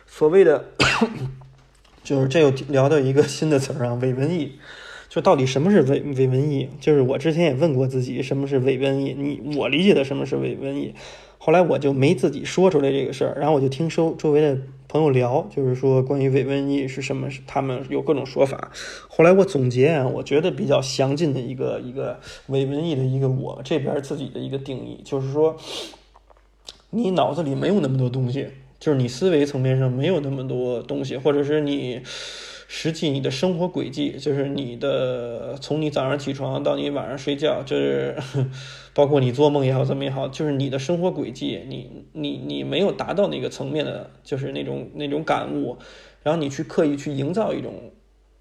[0.07, 0.65] 所谓的
[2.03, 4.53] 就是这又聊到一个新的词儿啊，伪文艺，
[5.09, 6.69] 就到底什么是伪伪文艺？
[6.80, 9.13] 就是我之前也问过自己，什么是伪文艺？
[9.15, 10.95] 你我理解的什么是伪文艺？
[11.45, 18.71] 后来我就没自己说出来这个事儿，然后我就听周周围的朋友聊，就是说关于伪文艺是什么，他们有各种说法。
[19.07, 25.55] 后来我总结啊，我觉得比较详尽的一个一个伪文艺的一个我这边自己的一个定义，就是说，
[26.89, 28.47] 你脑子里没有那么多东西，
[28.79, 32.01] 就是你思维层面上没有那么多东西，或者是你。
[32.68, 38.16] 实际你的生活轨迹就是你的，从你早上起床到你晚上睡觉，就是
[38.93, 45.78] 包括你做梦也好，怎么也好，就是你的生活轨迹，你你你没有达到那个层面的，就是那种那种感悟，
[46.24, 47.91] 然后你去刻意去营造一种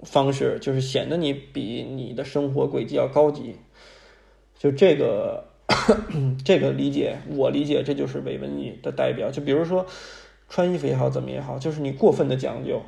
[0.00, 3.56] 方式，就是显得你比你的生活轨迹要高级，
[4.58, 5.44] 就这个
[6.42, 9.30] 这个理解，我理解这就是伪文艺的代表。
[9.30, 9.84] 就比如说
[10.48, 12.80] 穿衣服也好，怎么也好，就是你过分的讲究。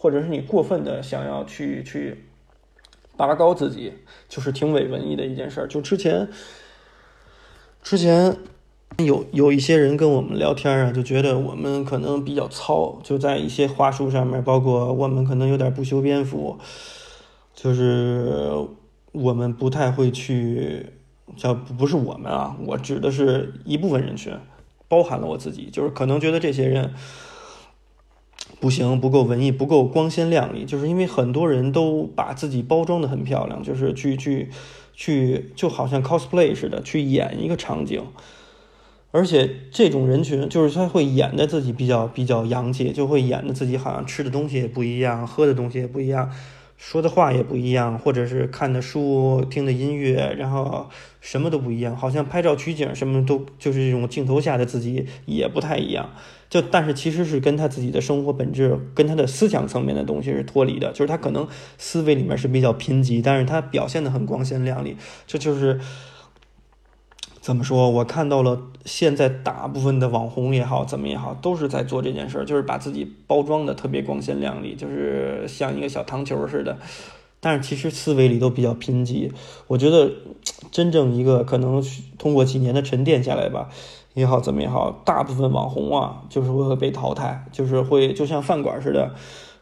[0.00, 2.24] 或者是你过分的想要去去
[3.16, 3.92] 拔高自己，
[4.28, 5.66] 就是挺伪文艺的一件事儿。
[5.66, 6.28] 就之前
[7.82, 8.36] 之前
[8.98, 16.56] 有有一些人跟我们聊天啊，就觉得我们可能比较糙，就在一些话术上面，包括我们可能有点不修边幅，
[17.52, 18.52] 就是
[19.10, 20.86] 我们不太会去
[21.36, 24.32] 叫不是我们啊，我指的是一部分人群，
[24.86, 26.94] 包含了我自己，就是可能觉得这些人
[28.60, 34.50] 不行，不够文艺，不够光鲜亮丽，就是因为很多人都把自己包装的很漂亮，就是去去
[34.94, 38.02] 去，就好像 cosplay 似的去演一个场景。
[39.10, 46.30] 而且这种人群，就是他会演的自己比较比较洋气，就会演的自己好像吃的东西也不一样，喝的东西也不一样，
[46.78, 50.88] 说的话也不一样，或者是看的书、听的音乐，然后
[51.20, 56.08] 什么都不一样，好像拍照取景什么都就是这种镜头下的自己也不太一样。
[56.48, 65.80] 就但是其实是跟他自己的生活本质、跟他的思想层面的东西是脱离的，就是他可能思维里面是比较贫瘠，但是他表现的很光鲜亮丽，这就是。
[67.48, 67.88] 怎么说？
[67.88, 76.76] 我看到了现在大部分的网红也好，怎么也好，都是在做这件事儿，就是把自己包装的特别光鲜亮丽，就是像一个小糖球似的。
[77.40, 79.32] 但是其实思维里都比较贫瘠。
[79.66, 80.12] 我觉得
[80.70, 81.82] 真正一个可能
[82.18, 83.70] 通过几年的沉淀下来吧，
[84.12, 89.14] 也好怎么也好，大部分网红啊，就是会被淘汰，就是会就像饭馆似的，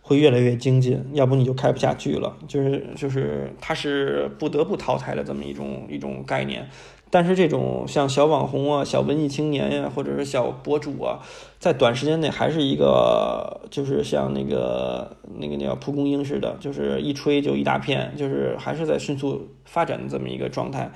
[0.03, 2.37] 会越来越精进，要不你就开不下去了。
[2.49, 6.69] 就是就是它是不得不淘汰的这么一种一种概念。
[7.09, 11.21] 但是这种像小网红啊、小文艺青年呀，或者是小博主啊，
[11.59, 20.91] 在短时间内还是一个，就是像那个那个叫蒲公英似的，就是一吹就一大片，就是还是在迅速发展的这么一个状态。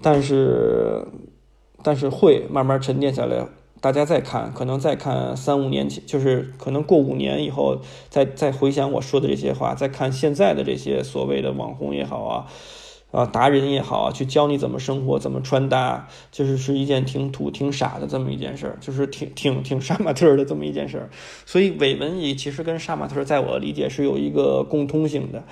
[0.00, 1.04] 但是，
[1.82, 3.44] 但是会慢慢沉淀下来，
[3.80, 7.78] 大家再看，可能再看三五年前，就是可能过五年以后，
[8.08, 12.46] 再再回想我说的这些话，再看现在的这些所谓的网红也好啊。
[13.10, 21.10] 啊，达人也好，去教你怎么生活，怎么穿搭，就是是一件挺土、挺傻的这么一件事儿，就是挺挺挺杀马特的这么一件事儿。
[21.44, 25.42] 所以伪文艺其实跟杀马特，在我理解是有一个共通性的，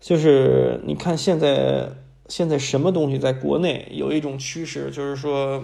[0.00, 1.88] 就是你看现在
[2.28, 5.62] 现在什么东西在国内有一种趋势，就是说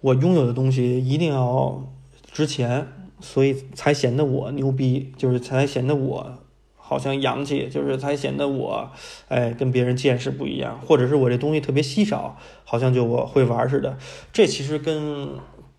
[0.00, 1.86] 我拥有的东西一定要
[2.32, 2.88] 值钱，
[3.20, 6.41] 所以才显得我牛逼，就是才显得我。
[6.92, 8.90] 好像洋气，就是才显得我，
[9.28, 13.96] 哎，跟别人见识不一样，或者是我这东西特别稀少，好像就我会玩似的。
[14.30, 15.30] 这其实跟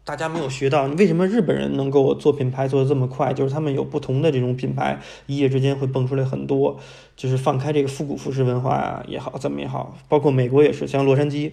[0.04, 3.32] 大家没有学到，为什么日本人能够做品牌做的这么快？
[3.32, 6.80] 就是他们有不同的这种品牌，一夜之间会蹦出来很多。
[7.16, 11.52] 就是放开这个复古服饰文化也好，怎么也好，包括美国也是，像洛杉矶。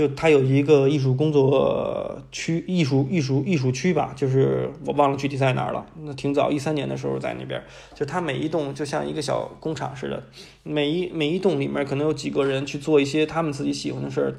[0.00, 5.84] 就它有一个艺术工作区，艺术艺术艺术区吧，就是我忘了具体在哪儿了。
[6.04, 7.62] 那挺早，一三年的时候在那边。
[7.94, 10.24] 就它每一栋就像一个小工厂似的，
[10.62, 14.34] 每一每一栋里面可能有几个人去做一些他们自己喜欢的事儿，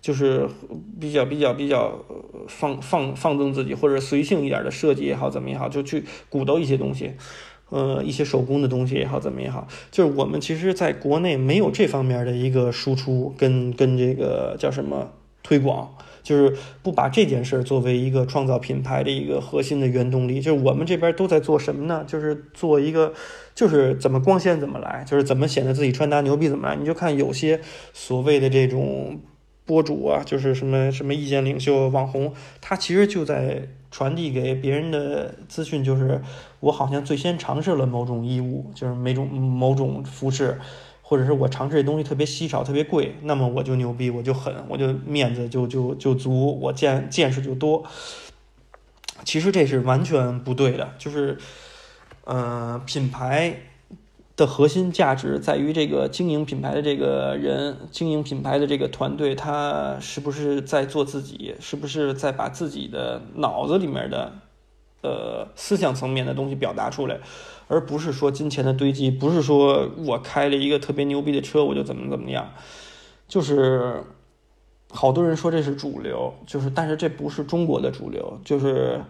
[0.00, 0.48] 就是
[0.98, 1.92] 比较比较比较
[2.48, 7.12] 放放放纵自己或者随性一点的设计也好，怎么也好，就去鼓捣一些东西。
[7.72, 15.10] 呃，一些手工的东西也好，怎么也好，就是我们其实在国内没有这方面的一个输出，跟跟这个叫什么
[15.42, 20.38] 推广，就是不把这件事作为一个创造品牌的一个核心的原动力。
[20.42, 22.04] 就是我们这边都在做什么呢？
[22.06, 23.14] 就是做一个，
[23.54, 26.76] 就是怎么光鲜怎么来，就是怎么显得自己穿搭牛逼怎么来。
[26.76, 27.58] 你就看有些
[27.94, 29.18] 所谓的这种
[29.72, 33.68] 博主啊，就是什么什么意见领袖、网红，他其实就在。
[33.94, 36.22] 传递给别人的资讯就是，
[36.60, 40.58] 我好像最先尝试了某种衣物，就是每种某种服饰，
[41.02, 47.84] 或者是我尝试的东西特别稀少、特别贵，那么我就牛逼，我就狠，我就面子就就就足，我见见识就多。
[49.24, 51.36] 其实这是完全不对的，就是，
[52.24, 53.54] 呃，品牌。
[54.42, 61.54] 的核心价值在于这个经营品牌的这个人，经营品牌的这个团队，他是不是在做自己？
[61.60, 64.32] 是不是在把自己的脑子里面的，
[65.02, 67.20] 呃，思想层面的东西表达出来，
[67.68, 72.52] 而不是说金钱的堆积，不是说我开了一个特别牛逼的车，我就怎么怎么样。
[73.28, 74.02] 就是
[74.90, 79.00] 好多人说这是主流，就是但是这不是中国的主流，就是。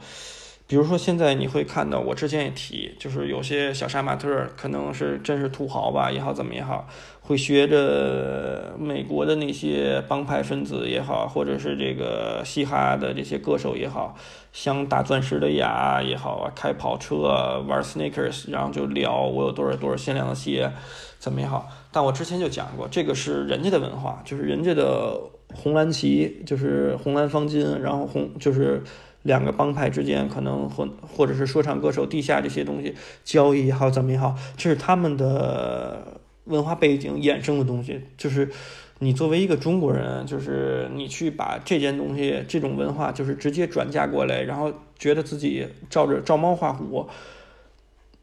[0.72, 6.88] 比如说，现在你会看到，我之前也提，就是有些小杀马特可能是真是土豪吧，也好怎么也好，
[7.20, 14.16] 会学着美国的那些帮派分子也好，或者是这个嘻哈的这些歌手也好，
[14.54, 20.72] 镶大钻石的牙也好啊，开跑车玩 sneakers，然后就聊我有多少多少限量的鞋，
[21.18, 21.68] 怎么也好。
[21.92, 25.20] 但我之前就讲过，这个是人家的文化，就是人家的
[25.52, 28.82] 红蓝旗，就是红蓝方巾，然后红就是。
[29.22, 32.94] 两个帮派之间可能或或者是说唱歌手地下这些东西
[33.24, 38.00] 交易也好怎么也好，这是他们的文化背景衍生的东西。
[38.16, 38.50] 就是
[38.98, 47.08] 你作为一个中国人，就是你去把这件东西这种文化就是直接转嫁过来，然后觉得自己照着照猫画虎，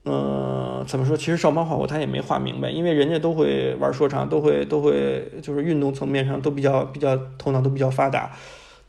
[0.03, 1.15] 呃，怎么说？
[1.17, 8.31] 其实少猫画虎他也没画明白，因为人家都会玩说唱，都会都会，就是运动层面上都比较比较头脑都比较发达。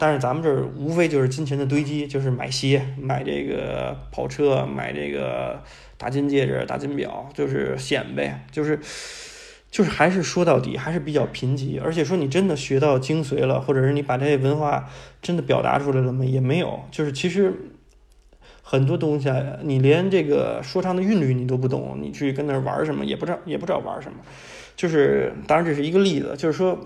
[0.01, 5.63] 但是咱们这儿无非就是金钱的堆积，就是买鞋、买这个跑车、买这个
[5.97, 8.81] 大金戒指、大金表，就是显摆，就是
[9.71, 11.81] 就是还是说到底还是比较贫瘠。
[11.81, 14.89] 而且说你真的学到精髓了，或者是你把这些文化
[15.23, 16.25] 真的表达出来了吗？
[16.25, 16.81] 也没有。
[16.91, 17.55] 就是其实。
[18.63, 24.19] 很多东西啊，你连这个说唱的韵律你都不懂，你去跟那儿玩什么也不知道，也不知道玩什么。
[24.77, 26.79] 就是，当然这是一个例子，就是说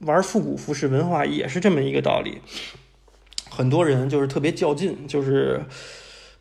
[0.00, 2.38] 玩复古服饰文化也是这么一个道理。
[3.50, 5.62] 很多人就是特别较劲，就是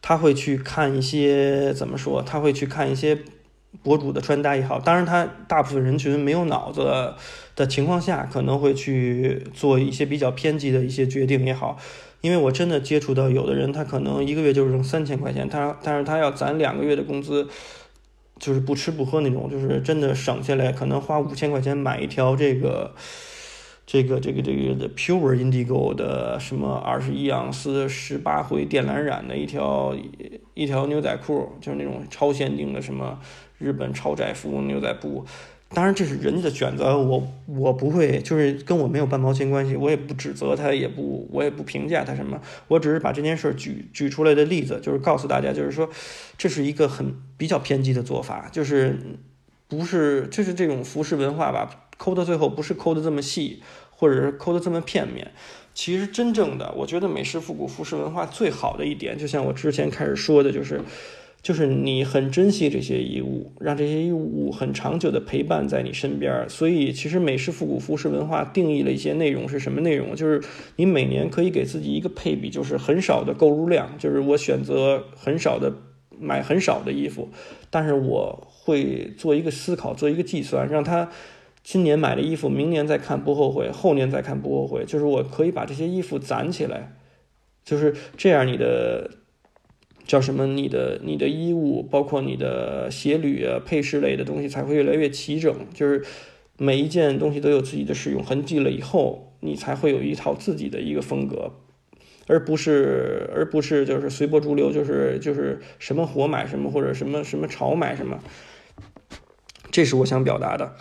[0.02, 3.18] 他会去看一些怎么说，他会去看一些
[3.82, 7.14] 博主的穿搭也好，当然他大部分人群没有脑子
[7.56, 11.78] 的情况下，可能会去做一些比较偏激的一些决定也好。
[12.22, 17.48] 因为我真的接触到有的人，他可能一个月就是挣三千块钱，他但是他要攒两个月的工资，
[18.40, 22.96] 就是不吃不喝那种，就是真的省下来，可能花五千块钱买一条这个
[23.86, 29.96] 这个这个这个的 Pure Indigo 的什么二十一盎司十八回电缆染的一条
[30.54, 33.20] 一条牛仔裤，就是那种超限定的什么
[33.60, 35.26] 日本超窄幅牛仔布。
[35.70, 45.90] 当然这是人家的选择，我我不会，就是跟我没有半毛钱关系，我也不指责他，也不我也不评价他什么，我只是把这件事举举出来的例子，就是告诉大家，就是说
[46.38, 48.98] 这是一个很比较偏激的做法，就是
[49.68, 55.32] 不是就是这种服饰文化吧，抠到最后不是抠的这么细，或者是抠的这么片面，
[55.74, 60.82] 其实真正的我觉得美式复古服饰文化最好的一点，就像我之前开始说的，就是。
[61.46, 66.50] 就是你很珍惜这些衣物，让这些衣物很长久的陪伴在你身边。
[66.50, 70.16] 所以，其实美式复古服饰文化定义了一些内容是什么内容？
[70.16, 70.42] 就是
[70.78, 75.72] 你每年可以给自己一个配比，就是很少的购入量，就是我选择很少的
[76.20, 77.30] 买很少的衣服，
[77.70, 81.12] 但是我会做一个思考，做一个计算，让它
[81.66, 84.86] 今年买的衣服，明年再看不后悔，后年再看不后悔。
[84.86, 86.96] 就是我可以把这些衣服攒起来，
[87.64, 89.10] 就是这样，你的。
[90.06, 90.46] 叫什么？
[90.46, 95.52] 你的你的衣物，包括你的鞋履啊、配饰类的东西，才会越来越齐整。
[95.74, 96.06] 就是
[96.60, 101.54] 每一件东西都有自己的使用痕迹了以后，你才会有一套自己的一个风格，
[102.28, 108.20] 而不是而不是就是随波逐流，就是就是什么火买什么或者什么什么潮买什么。
[109.72, 110.76] 这是我想表达的。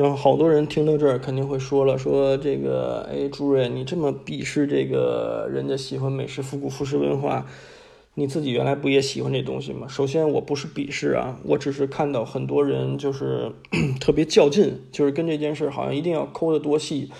[0.00, 7.46] 然后好多人听到这儿肯定会说了，说这个哎，朱瑞，你这么鄙视这个人家喜欢美式复古服饰文化。
[8.14, 9.86] 你自己原来不也喜欢这东西吗？
[9.86, 13.52] 首先，我不是鄙视啊，我只是看到很多人就是
[14.00, 17.10] 特别较劲，就是跟这件事好像一定要抠得多细，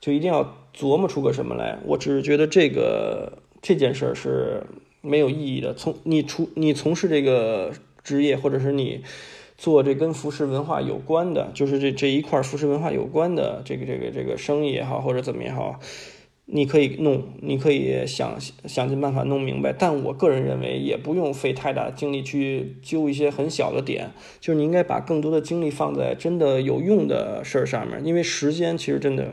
[0.00, 1.78] 就一定要琢磨出个什么来。
[1.84, 4.62] 我只是觉得这个这件事是
[5.02, 5.74] 没有意义的。
[5.74, 7.72] 从你出你从事这个
[8.02, 9.02] 职业，或者是你
[9.62, 15.78] 做这跟服饰文化有关的，就是这这一块服饰文化有关的这个这个这个生意也好，或者怎么也好。
[16.46, 24.10] 你可以弄，你可以想想尽办法弄明白，但我个人认为也不用费太大的精力去揪一些很小的点，
[24.40, 29.32] 就是你应该把更多的精力放在真的有用的事儿上面，因为时间其实真的，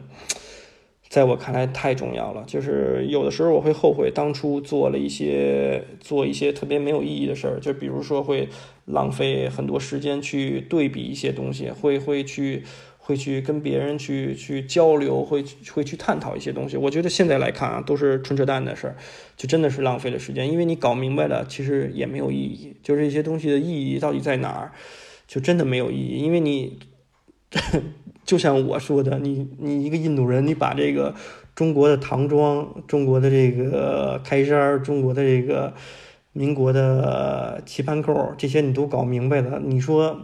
[1.10, 2.44] 在我看来太重要了。
[2.48, 8.48] 就是有的时候我会后悔当初做了一些做一些特别没有意义的事儿，就比如说会
[8.86, 12.64] 浪费很多时间去对比一些东西，会会去。
[13.02, 15.44] 会去跟别人去去交流，会
[15.74, 16.78] 会去探讨一些东西。
[16.78, 18.96] 我觉得现在来看啊，都是纯扯淡的事儿，
[19.36, 20.48] 就真的是浪费了时间。
[20.48, 22.76] 因为你搞明白了，其实也没有意义。
[22.84, 24.74] 就是一些东西的意义到底在哪儿，
[25.26, 26.20] 就真的没有意义。
[26.20, 26.78] 因为你
[28.30, 31.16] 就像我说的，你你一个印度人，你把这个
[31.56, 35.74] 中国的唐装、中国的这个开衫、中国的这个
[36.32, 40.22] 民国的棋盘扣这些你都搞明白了，你说？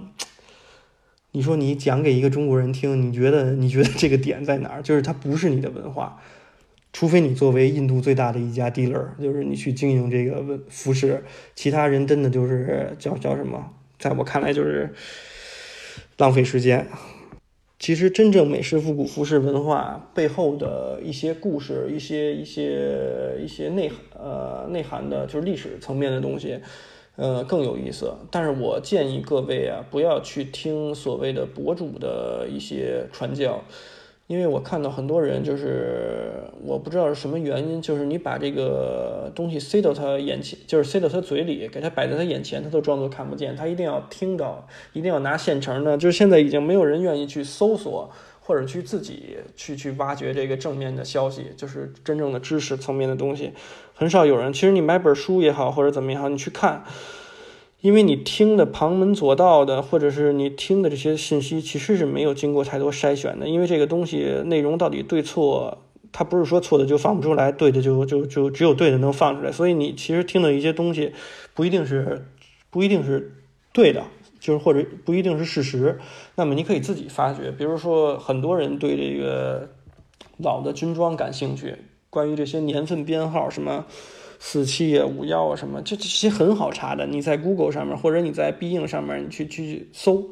[1.31, 4.83] 你说你讲给一个中国人听，你觉得你觉得这个点在哪儿？
[4.83, 6.21] 就是它不是你的文化，
[6.93, 11.23] 除非你作为印度最大的一家 dealer，就是你去经营这个文服饰，
[11.55, 13.71] 其他人真的就是叫叫什么？
[13.97, 14.93] 在我看来就是
[16.17, 16.87] 浪费时间。
[17.77, 26.59] 其实真正美式复古服饰文化背后的一些故事，一些一些一些内呃内涵的，就是历史层面的东西。
[27.17, 28.13] 呃，更有意思。
[28.29, 33.63] 但是我建议各位啊，不要去听所谓的博主的一些传教，
[34.27, 45.97] 因为我看到很多人就是，我不知道是什么原因，就是你把这个东西塞到他眼前，就是塞到他嘴里，给他摆在他眼前，他都装作看不见，他一定要听到，一定要拿现成的。
[45.97, 48.11] 就是现在已经没有人愿意去搜索。
[48.47, 53.51] 或者去自己去去挖掘这个正面的消息，就是真正的知识层面的东西，
[53.95, 54.53] 很少有人。
[54.53, 56.83] 其实你买本书也好，或者怎么也好，你去看，
[57.85, 63.47] 因为你听的旁门左道的，或者是你听的这些信息，其实是没有经过太多筛选的。
[63.47, 65.77] 因为这个东西内容到底对错，
[66.11, 69.51] 它不是说错的就放不出来，对的就就就只有对的能放出来。
[69.51, 71.13] 所以你其实听的一些东西，
[71.53, 72.25] 不一定是
[72.71, 73.35] 不一定是
[73.71, 74.05] 对的，
[74.39, 75.99] 就是或者不一定是事实。
[76.33, 79.69] 那么你可以自己发掘，比如说很多人对这个
[80.37, 81.75] 老的军装感兴趣，
[82.09, 83.85] 关于这些年份编号什么。
[84.39, 87.05] 四七啊，五幺啊，什么，这这些很好查的。
[87.07, 90.23] 你在 Google 上面，或者你在必应上面，你去去搜，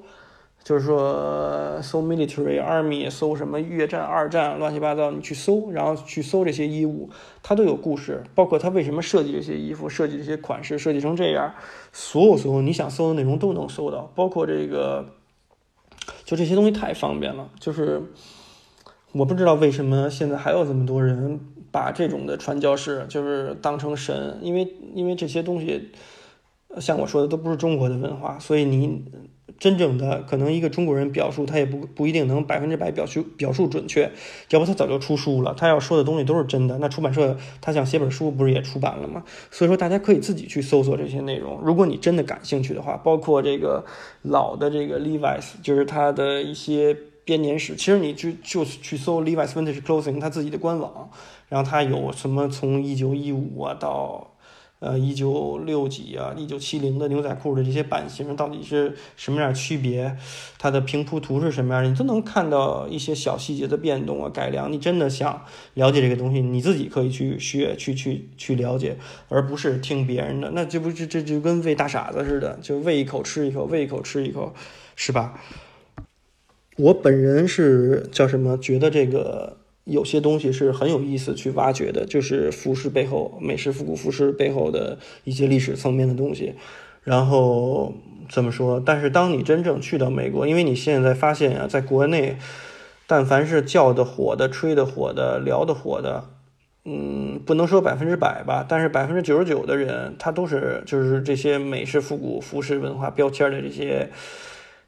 [0.63, 7.09] 就是说搜 military army，搜什么越战、二战，乱七八糟，你去搜，然后去搜这些衣物，
[7.41, 11.53] 它都有故事，包括它为什么设计这些衣服，设计这些款式，设计成这样，
[11.91, 15.05] 所有所有你想搜的内容都能搜到，包括这个，
[16.23, 17.49] 就这些东西太方便了。
[17.59, 18.01] 就是
[19.13, 21.39] 我不知道为什么现在还有这么多人。
[21.73, 25.89] 把这种的传教士就是当成神，因为因为这些东西，
[26.79, 29.03] 像我说的都不是中国的文化，所以你
[29.59, 34.11] 真正的可能一个中国人表述他也不不一定能百分之百表述表述准确，
[34.51, 36.77] 要不他早就出书了，他要说的东西都是真的。
[36.77, 39.23] 那出版社他想写本书不是也出版了吗？
[39.49, 43.83] 所以说大家可以自己去搜索这些内容，如果你真的感兴趣的话，包括这个
[44.21, 46.95] 老的这个 Levi's，就是他的一些
[47.25, 51.09] 编年史，其实你就就去搜 Levi's Vintage Clothing 他自己的官网。
[51.49, 54.35] 然后它有什么从一九一五啊到，
[54.79, 60.17] 呃一九六几啊一九七零的牛仔裤的这些版型到底是什么样区别？
[60.57, 61.85] 它的平铺图是什么样？
[61.87, 64.71] 你都能看到一些小细节的变动啊改良。
[64.71, 65.45] 你真的想
[65.75, 68.97] 了解这个东西，你自己可以去学去去去了解，
[69.29, 70.49] 而不是听别人的。
[70.55, 74.55] 那这不这这就跟喂大傻子似的，就喂一口吃一口，喂一口吃一口，
[74.95, 75.39] 是吧？
[76.77, 78.57] 我本人是叫什么？
[78.57, 79.57] 觉得这个。
[79.85, 86.53] 有些东西是很有意思去挖掘的，就是服饰背后美式复古服饰背后的一些历史层面的东西。
[87.03, 87.93] 然后
[88.29, 88.79] 怎么说？
[88.79, 92.37] 但是当你真正去到美国，因为你现在发现啊，在国内，
[93.07, 96.29] 但凡是叫的火的、吹的火的、聊的火的，
[96.85, 104.09] 嗯，不能说百分之百吧，但是百分之九十九的人，他都是就是这些美式复古服饰文化标签的这些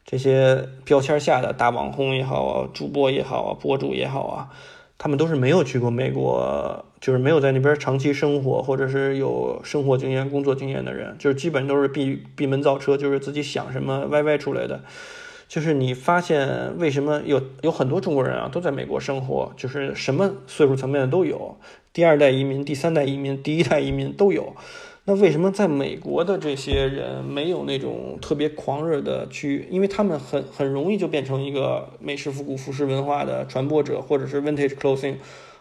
[0.06, 4.50] 这些标签下的大网红也好啊，主播也好啊，博主也好啊。
[4.98, 14.82] 他们都是没有去过美国，就是没有在那边长期生活，或者是有生活经验、工作经验的人，就是基本都是闭闭门造车，就是自己想什么歪歪出来的。
[15.50, 21.58] 就是你发现为什么有有很多中国人啊都在美国生活，就是什么岁数层面的都有，
[21.92, 24.56] 第二代移民、第三代移民、第一代移民都有。
[25.08, 29.68] 那为什么在美国的这些人没有那种特别狂热的去？
[29.70, 35.18] 因为他们很很容易就变成一个美式复古服饰文化的传播者，或者是 vintage clothing，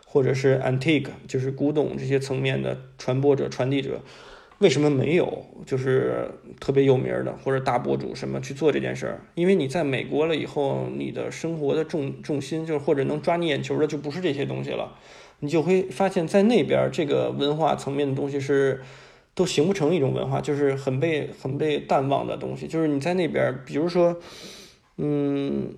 [0.06, 4.00] 或者是 antique，就是古董这些层面的传播者、传递者。
[4.60, 9.20] 为什么没有就是特别有名的或者大博主什么去做这件事儿？
[9.34, 14.96] 因为你在美国了以后，你的生活的重重心就是或者能抓你眼球的就不是这些东西了，
[15.40, 18.80] 你就会发现在那边这个文化层面的东西是。
[19.34, 22.66] 都形不成一种文化，就是很被很被淡忘的东西。
[22.68, 24.16] 就是你在那边，比如说，
[24.96, 25.74] 嗯，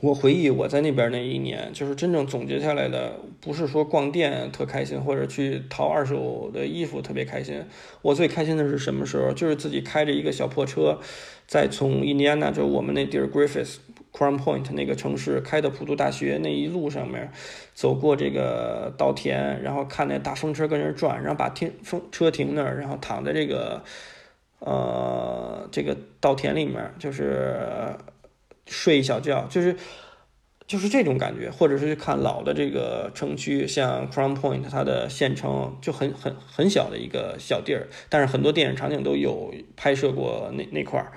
[0.00, 7.62] 我回忆我在那边那一年，就是真正总结下来的，不是说逛店特开心，或者去淘二手的衣服特别开心。
[8.02, 9.32] 我最开心的是什么时候？
[9.32, 10.98] 就是自己开着一个小破车，
[11.46, 13.76] 再从印第安纳州我们那地儿 Griffith。
[14.12, 17.32] Crown Point 那个城市开到普渡大学那一路上面，
[17.72, 23.82] 走过这个稻田，然后看那大风车跟那转，然后把停风车停那儿，然后躺在这个
[24.58, 27.56] 呃这个稻田里面，就是
[28.66, 29.74] 睡一小觉，就是
[30.66, 41.12] 就是这种感觉，或者是去看老的这个城区，像 Crown Point 它的县城就很很很小的一个小地儿，但是很多电影场景都有拍摄过那那块儿。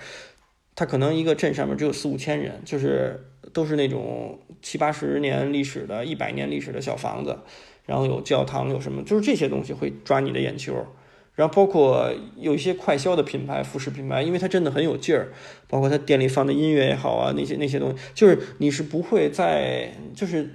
[0.75, 7.39] 它可能一个镇上面只有四五千人，就是都是那种七八十年历史的、一百年历史的小房子，
[7.85, 10.85] 然后有教堂，有什么，就是这些东西会抓你的眼球。
[11.33, 15.31] 然后包括有一些快销的品牌、服饰品牌，因为它真的很有劲儿，
[15.69, 20.49] 包括它店里放的音乐也好啊，那些那些东西，就是你是不会在就是。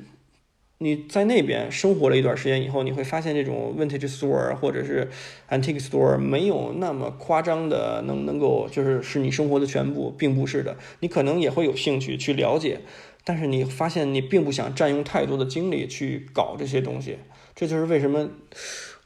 [0.82, 5.10] 你在那边生活了一段时间以后，你会发现这种 vintage store 或者是
[5.50, 10.78] antique store 没有那么夸张的能能够就是是你生活的全部，并不是的。
[11.00, 12.80] 你可能也会有兴趣去了解，
[13.24, 17.18] 但是你发现你并不想占用太多的精力去搞这些东西。
[17.54, 18.30] 这就是为什么。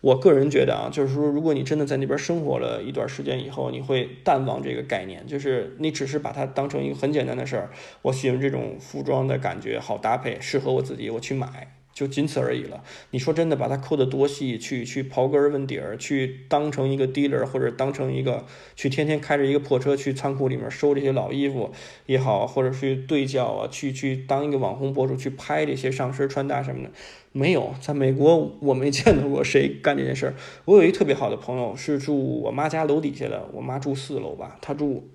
[0.05, 7.71] 我个人觉得啊，就是说，如果你真的在那边生活了一段时间以后，你会淡忘这个概念，就是你只是把它当成一个很简单的事儿。
[8.03, 12.83] 我喜欢这种服装的感觉，好搭配，适合我自己，我去买，就仅此而已了。
[13.13, 21.71] 你说真的，把它抠得多细，去去刨根问底儿，去当成一个 dealer，或者当成一个去天天开着一个破车去仓库里面收这些老衣服
[22.07, 26.91] 也好，或者去对焦啊，去去当一个网红博主去拍这些上身穿搭什么的，
[27.33, 30.35] 没有，在美国我没见到过谁干这件事儿。
[30.65, 35.09] 我有一特别好的朋友是住我妈家楼底下的，我妈住四楼吧，他住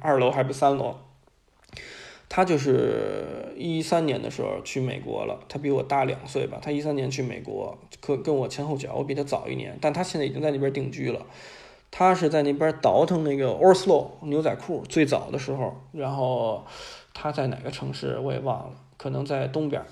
[0.00, 0.96] 二楼还是三楼。
[2.28, 6.58] 他就是一三年的时候去美国了，他比我大两岁吧。
[6.60, 9.78] 他一三年去美国，可跟我前后脚，我比他早一年。
[9.80, 11.24] 但他现在已经在那边定居了。
[11.90, 16.66] 他是在那边倒腾那个 Oslo 牛仔裤最早的时候，然后
[17.14, 19.82] 他在哪个城市我也忘了，可能在东边，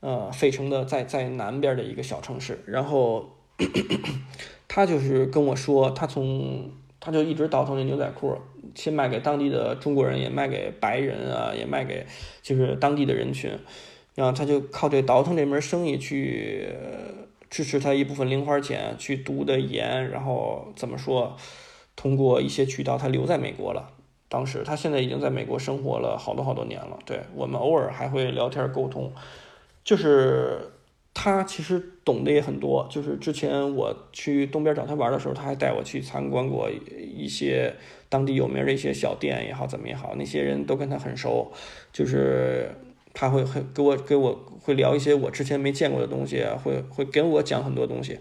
[0.00, 2.62] 呃，费城的在在南边的一个小城市。
[2.66, 3.30] 然后
[4.68, 6.70] 他就是跟我说，他从
[7.00, 8.36] 他就一直倒腾那牛仔裤。
[8.74, 12.06] 先卖给当地的中国人，也卖给白人啊，也卖给
[12.42, 13.50] 就是当地的人群，
[14.14, 16.68] 然后他就靠这倒腾这门生意去
[17.50, 21.36] 支持他一部分零花钱，去读的研，然后怎么说，
[21.96, 23.90] 通过一些渠道他留在美国了。
[24.28, 29.12] 当时他现在已经在美国生活了好多好多年了，对我们偶尔还会聊天沟通，
[29.84, 30.70] 就是。
[31.14, 37.74] 他其实懂得也很多，就是之前我去东边找他玩的时候，他还带我去参观过一些
[38.12, 41.50] 当地有名的一些小店也好，怎么也好，那些人都跟他很熟，
[41.90, 42.68] 就是
[43.14, 48.18] 他会很给我给我会聊一些我之前没见过的东西，会会跟我讲很多东西。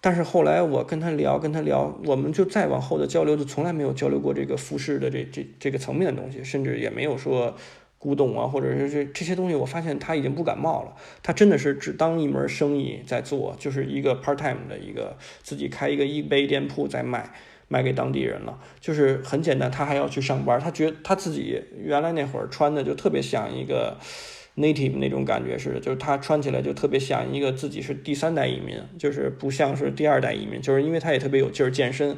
[0.00, 7.54] 但是后来我跟他聊，跟他聊，我们就再往后的交流就从来没有交流过这个服饰的这这这个层面的东西，甚至也没有说。
[8.02, 10.96] 古董啊，或者是这这些东西，我发现他已经不感冒了。
[11.22, 17.30] 他真的是只当一门生意在做，就是一个 part time 的一个自己开一个 eBay 店铺在卖，
[17.72, 18.58] 卖给当地人了。
[18.78, 20.60] 就是很简单，他还要去上班。
[20.60, 23.96] 他觉得他自己原来那会儿穿的就特别像一个
[24.56, 30.60] native 那种感觉似的，就是他穿起来就特别像一个自己是第三代移民，就是不像是第二代移民。
[30.60, 32.16] 就是因为他也特别有劲儿，健身，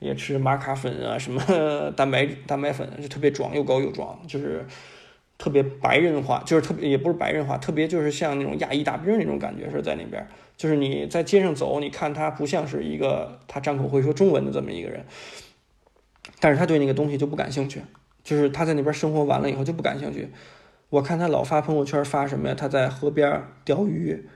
[0.00, 1.40] 也吃玛卡粉啊，什么
[1.96, 4.66] 蛋白蛋白粉，就特别壮，又高又壮，就是。
[5.40, 10.26] 特别白人化，就是特别也不是白人化，特别就是像那种亚裔大兵那种感觉是在那边。
[10.58, 15.06] 就是你在街上走，你看他不像是一个他张口会说中文的这么一个人，
[16.40, 17.80] 但是他对那个东西就不感兴趣。
[18.24, 20.28] 就是他在那边生活完了以后就不感兴趣。
[20.90, 22.54] 我看他老发朋友圈发什么呀？
[22.54, 24.28] 他在河边钓鱼，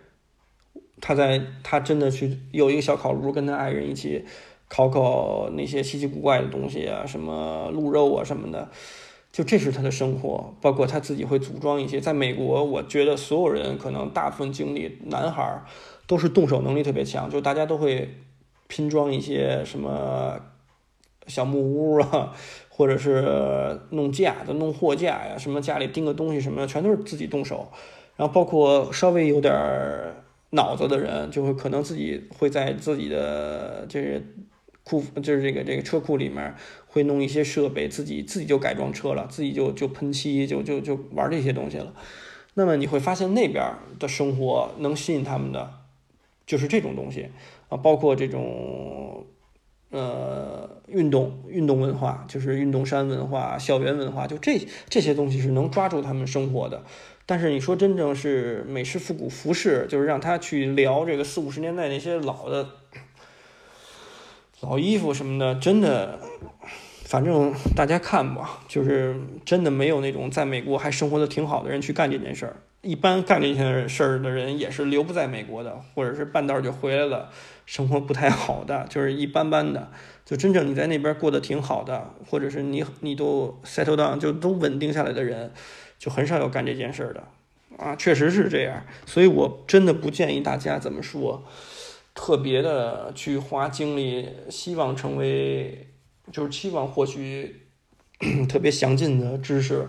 [1.01, 4.25] 他在他真的去有一个小烤炉，跟他爱人一起
[4.69, 8.71] 烤烤那些稀奇古怪的东西啊，什么鹿肉啊什么的。
[9.31, 12.01] 就这是他的生活，包括他自己会组装一些。
[12.01, 15.63] 在美国，我觉得所有人可能大部分经历，男孩
[16.13, 18.17] 都是动手能力特别强，就大家都会
[18.69, 20.39] 拼装一些什么
[21.27, 22.35] 小木屋啊，
[22.69, 27.73] 或者是弄架子、弄货架呀，什么家里钉个东西什么的，全都是自己动手。
[28.17, 29.51] 然后包括稍微有点
[30.51, 34.23] 脑子的人，就会可能自己会在自己的就是
[34.85, 36.55] 库，就是这个这个车库里面。
[36.95, 41.95] 会弄一些设备，自己自己就改装车了，自己就就喷漆，就就就玩这些东西了。
[42.53, 43.65] 那么你会发现那边
[43.99, 45.73] 的生活能吸引他们的，
[46.53, 47.29] 就是这种东西
[47.71, 49.25] 啊，包括这种
[49.89, 56.83] 呃运动运动文化，就是运动衫文化、校园文化，就这这些东西是能抓住他们生活的。
[57.25, 62.69] 但是你说真正是美式复古服饰，就是让他去聊这个四五十年代那些老的。
[64.61, 66.19] 老衣服什么的，真的，
[67.05, 72.57] 反正大家看吧，就是真的没有那种在美国还生活的挺好的人去干这件事儿。
[72.83, 77.31] 一般干这些事儿的人也是留不在美国的，或者是半道就回来了，
[77.65, 79.91] 生活不太好的，就是一般般的。
[80.25, 85.53] 就真正你在那边过得挺好的，或者是你你都 settle down 就都稳定下来的人，
[85.99, 87.25] 就很少有干这件事儿的。
[87.79, 91.45] 啊，确实是这样，所以我真的不建议大家怎么说。
[92.15, 95.89] 特别的去花精力，希望成为，
[96.31, 97.63] 就是期望获取
[98.49, 99.89] 特别详尽的知识，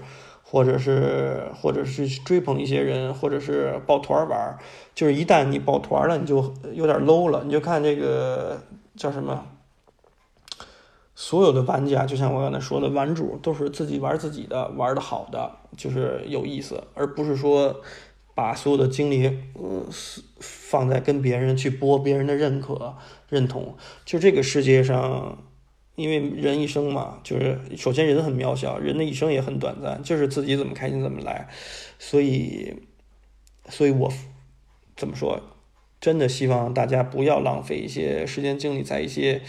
[0.54, 4.56] 或者是或者是追捧一些人，或者是抱团玩
[4.93, 7.42] 就是一旦你抱团了，你就有点 low 了。
[7.43, 8.62] 你就看这个
[8.96, 9.47] 叫什么，
[11.16, 17.82] 所有的玩家，就像我刚才说的，玩主都是自己玩自己的，玩的好的就是有意思，而不是说。
[18.36, 19.86] 把所有的精力，呃，
[20.39, 22.96] 放在跟别人去博别人的认可、
[23.30, 23.78] 认同。
[24.05, 25.38] 就这个世界上，
[25.95, 31.47] 因为人一生嘛，就是首先人很渺小，人的一生也很短暂，就是自己怎么开心怎么来。
[31.99, 32.75] 所以，
[33.70, 34.11] 所以我
[34.95, 35.39] 怎么说？
[36.01, 39.41] 真的希望大家不要浪费一些时间精力在一些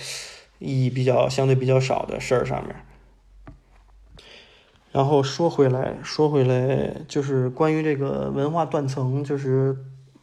[0.61, 2.77] 意义比较相对比较少的事儿上面。
[4.93, 9.77] 然后说回来，说回来，就是关于这个文化断层，就是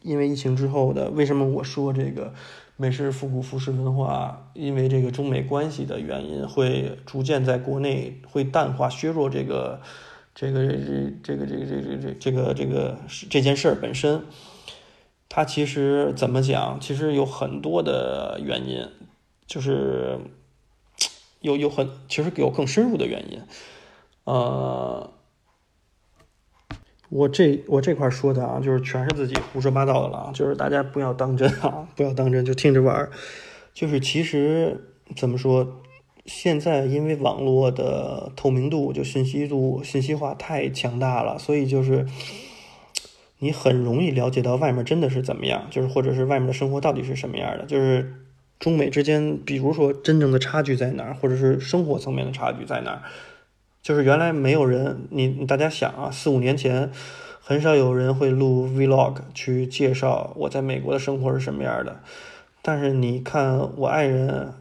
[0.04, 2.34] 因为疫情之后的，为什么我说这个
[2.78, 9.82] 美式复古服饰文化，因为这个中美关系的原因，会逐渐在国内会淡化、削弱这个
[10.34, 10.78] 这个这
[11.24, 12.98] 这个这个这个这这个这个
[13.30, 14.24] 这件事儿本身，
[15.30, 16.80] 它其实怎么讲？
[16.80, 18.88] 其实有很多的原因，
[19.46, 20.18] 就是
[21.42, 23.42] 有有很其实有更深入的原因。
[24.24, 25.12] 呃，
[27.12, 33.12] 我这我这块说的啊，就是全是自己胡说八道的了啊，就是大家不要当真啊，不要当真，就听着玩儿。
[33.74, 34.80] 就是其实
[35.18, 35.82] 怎么说，
[36.26, 42.06] 现在因为网络的透明度，就信息度、信息化太强大了，所以就是
[43.40, 48.14] 你很容易了解到外面真的是怎么样，就是或者是外面的生活到底是什么样的，就是
[48.58, 53.02] 中美之间，比如说真正的差距在哪儿，或者是生活层面的差距在哪儿。
[53.82, 56.92] 就是原来没有人，你大家想啊，四五年前
[57.40, 62.00] 很少有人会录 vlog 去介绍我在美国的生活是什么样的。
[62.62, 64.54] 但是你看我爱人，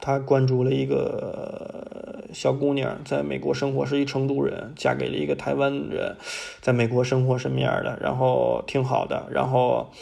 [0.00, 6.16] 他关注了一个小姑娘在美国生活，是一成都人，嫁给了一个台湾人，
[6.60, 9.28] 在美国生活什么样的，然后挺好的。
[9.30, 9.92] 然后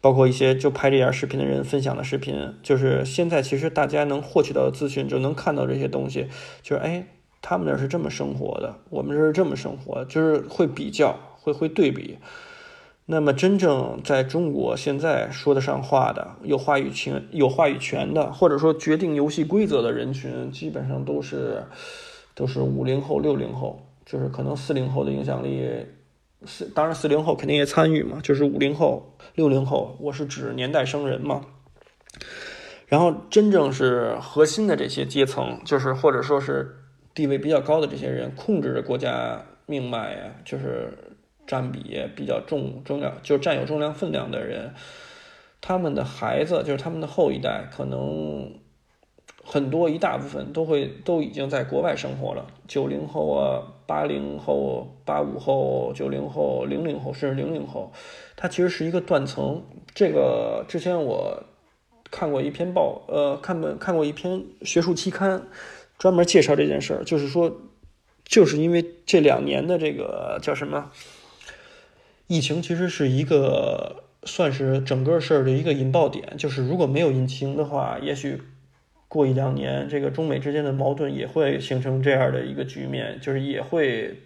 [0.00, 6.26] 包括一些就拍这样视频的人分享的视频，就是现在其实大家能获取到的资讯，就能看到这些东西，
[6.60, 7.06] 就是哎。
[7.42, 12.18] 他们那是这么生活的，我们这是这么生活，就是会比较，会会对比。
[13.06, 21.64] 那么真正在中国现在说得上话的、有话语权、有话语权的，或者说决定游戏规则的人群，基本上都是
[22.36, 25.86] 都是五零后、六零后，就是可能四零后的影响力，
[26.44, 31.46] 四当然四零后肯定也参与嘛，就是五零后、六零后，我是指年代生人嘛。
[32.86, 36.76] 然后真正是核心的这些阶层，就是或者说是。
[37.20, 40.90] 地位比较高的这些人，控制着国家命脉呀，就是
[41.46, 44.72] 占比比较重重要，就占有重量分量的人，
[45.60, 48.54] 他们的孩子，就是他们的后一代，可能
[49.44, 52.46] 很多一大部分都会都已经在国外生活了。
[52.66, 57.92] 九零后啊，八零后、八五后、九零后、零零后，甚至零零后，
[58.34, 59.62] 它其实是一个断层。
[59.94, 61.44] 这个之前我
[62.10, 65.42] 看过一篇报，呃，看过看过一篇学术期刊。
[66.00, 67.60] 专门介绍这件事儿，就是说，
[68.24, 70.90] 就是因为这两年的这个叫什么
[72.26, 76.38] 疫情，其实是一个算是整个事儿的一个引爆点。
[76.38, 78.40] 就是如果没有疫情的话，也许
[79.08, 84.20] 过一两年，这个中美之间的矛盾也会形成这样的一个局面，就是也会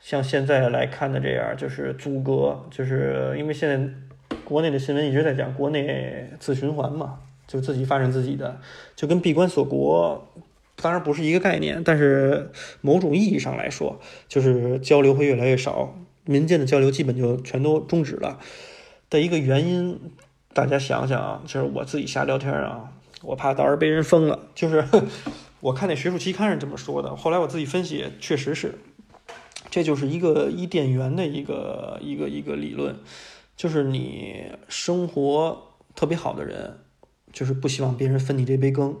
[0.00, 2.64] 像现在来看的这样，就是阻隔。
[2.70, 7.18] 就是因为现在国内的新闻一直在讲国内自循环嘛，
[7.48, 8.60] 就自己发展自己的，
[8.94, 10.28] 就跟闭关锁国。
[10.76, 12.50] 当然不是一个概念，但是
[12.80, 13.98] 某种意义上来说，
[14.28, 18.38] 就是交流会越来越少，民间的交流基本就全都终止了
[19.08, 19.98] 的一个原因。
[20.52, 22.92] 大家想想啊，就是我自己瞎聊天啊，
[23.22, 24.48] 我怕到时候被人封了。
[24.54, 24.82] 就是
[25.60, 28.74] 我看那学术期刊是这么说的，后来我自己分析，确实是，
[29.70, 32.96] 这就是一个伊甸园的一个一个一个理论，
[33.54, 36.78] 就是你生活特别好的人，
[37.32, 38.96] 就是不希望别人分你这杯羹。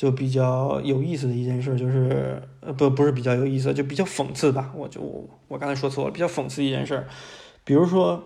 [0.00, 4.72] 就比较有意思的一件事，就是呃不不是比较有意思，就比较讽刺吧。
[4.74, 4.98] 我就
[5.46, 7.04] 我刚才说错了，比较讽刺一件事，
[7.64, 8.24] 比如说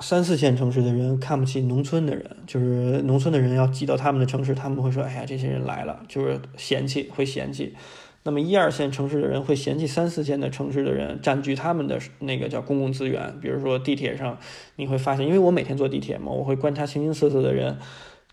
[0.00, 7.76] 三四线城市的人看不起农村的人，就是农村的人要挤到他们的城市，他们会说：“哎呀，这些人来了，就是嫌弃，会嫌弃。”
[8.24, 14.38] 那么一二线城市的人会嫌弃三四线的城市的人占据他们的那个叫公共资源，比如说地铁上，
[14.76, 17.76] 你会发现，因为我每天坐地铁嘛，我会观察形形色色的人。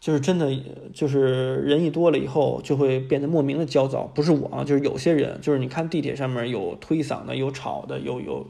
[0.06, 0.56] 就是真的，
[0.94, 4.04] 就是人一多了以后，就会变得莫名的焦躁。
[4.04, 8.48] 不是我啊，就是有些人，就是你看地铁上面有推搡的，有吵的，有有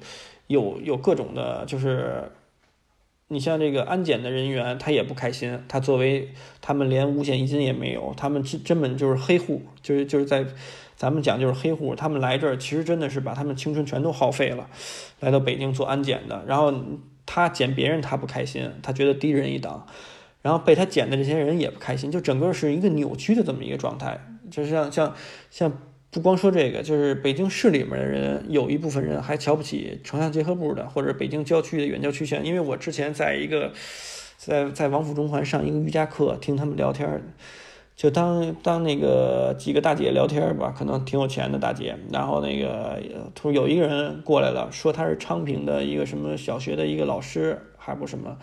[0.47, 2.29] 有有各种的，就是
[3.29, 5.57] 你像这个安检的人员，他也不开心。
[5.69, 6.27] 他作为
[6.59, 10.45] 他们连五险一金也没有，他们真根本就是黑户，就是就是在
[10.97, 11.95] 咱们讲就是黑户。
[11.95, 14.67] 他们来这儿其实真的是把他们青春全都耗费了，
[15.21, 16.43] 来到北京做安检的。
[16.45, 16.73] 然后
[17.25, 19.81] 他检别人他不开心，他觉得低人一等。
[20.45, 24.15] 然后被他捡的这些人也不开心，就整个是一个扭曲的这么一个状态。
[24.51, 25.11] 就是像像
[25.49, 25.73] 像，
[26.11, 32.45] 不光说这个，就是北京市里面的人，有一部分人还瞧不起城乡结合部的，或者北京郊区的远郊区县。
[32.45, 33.73] 因为我之前在一个
[34.37, 37.23] 在在王府中环上一个瑜伽课，听他们聊天，
[37.95, 41.97] 就当当那个几个大姐聊天吧，可能挺有钱的大姐。
[42.13, 43.01] 然后那个
[43.33, 48.37] 突有一个人过来了，说他是昌平的一个什么小学的一个老师，还不什么。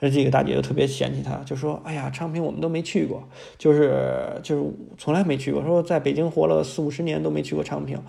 [0.00, 8.00] 这几个大姐就特别嫌弃他，就说：“哎呀，昌平我们都没去过，就是就是从来没去过，说在北京活了四五十年都没去过昌平。”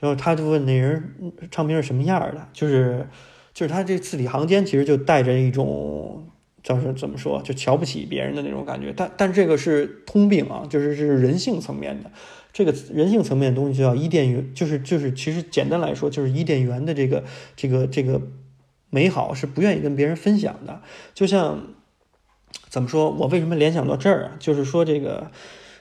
[0.00, 1.14] 然后他就问那人
[1.50, 3.08] ：“昌平是什么样的？”就是
[3.54, 6.26] 就是他这字里行间其实就带着一种
[6.62, 8.92] 叫是怎么说，就瞧不起别人的那种感觉。
[8.94, 12.10] 但但这个是通病啊，就是是人性层面的。
[12.52, 17.24] 这个人性层面的东西就叫伊甸园，就是就是其实简单来说就是伊甸园的这个
[17.56, 18.20] 这个这个。
[18.90, 20.80] 美好是不愿意跟别人分享的，
[21.14, 21.60] 就像
[22.68, 23.10] 怎么说？
[23.10, 24.32] 我为什么联想到这儿啊？
[24.38, 25.30] 就是说，这个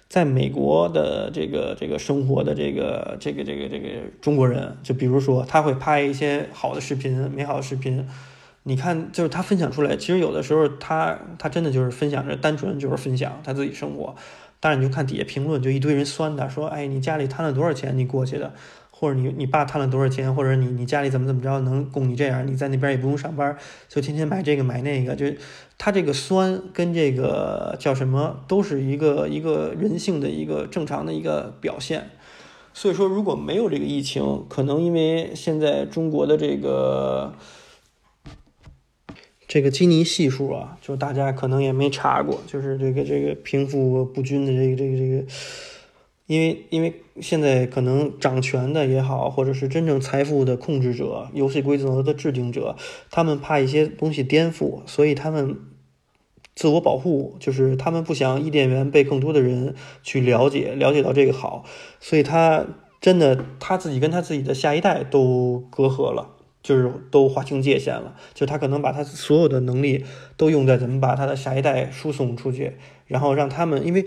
[0.10, 3.90] 在美国的这个这个生活的这个这个这个这个
[4.22, 8.08] 中国人，就比如说他会拍一些好的视频、美好的视频，
[8.64, 14.16] 你看，就是他分享出来，其实有的时候他他真的就是分享着，单纯就是分享他自己生活，
[14.60, 17.98] 但是你就看底下评论，就一堆人酸他，说：“哎，你家里贪了多少钱？
[17.98, 18.54] 你过去的。”
[19.00, 23.56] 或者你你爸贪了多少钱，或者你你家里怎么怎么着能供你这样，你在那边也不用上班，
[23.88, 25.28] 就天天买这个买那个，就
[25.78, 32.10] 他这个酸跟这个叫什么，都是一个一个人性的一个正常的一个表现。
[32.74, 37.36] 所以说，如果没有这个疫情，可能因为现在中国的这个
[39.48, 45.24] 这个基尼系数啊，就大家可能也没查过，就是这个这个贫富不均的这个这个这个。
[46.28, 52.76] 因为，因为现在可能掌权的也好，或者是真正财富的控制者、游戏规则的制定者，
[53.10, 55.58] 他们怕一些东西颠覆，所以他们
[56.54, 59.74] 自我保护，就是他们不想伊甸园被更多的人
[60.04, 61.64] 去了解，了解到这个好，
[62.02, 62.66] 所以他
[63.00, 66.32] 真的他自己跟他自己的下一代都隔阂了，
[66.62, 70.04] 就是都划清界限了，就他可能把他所有的能力
[70.36, 72.74] 都用在怎么把他的下一代输送出去，
[73.06, 74.06] 然后让他们因为。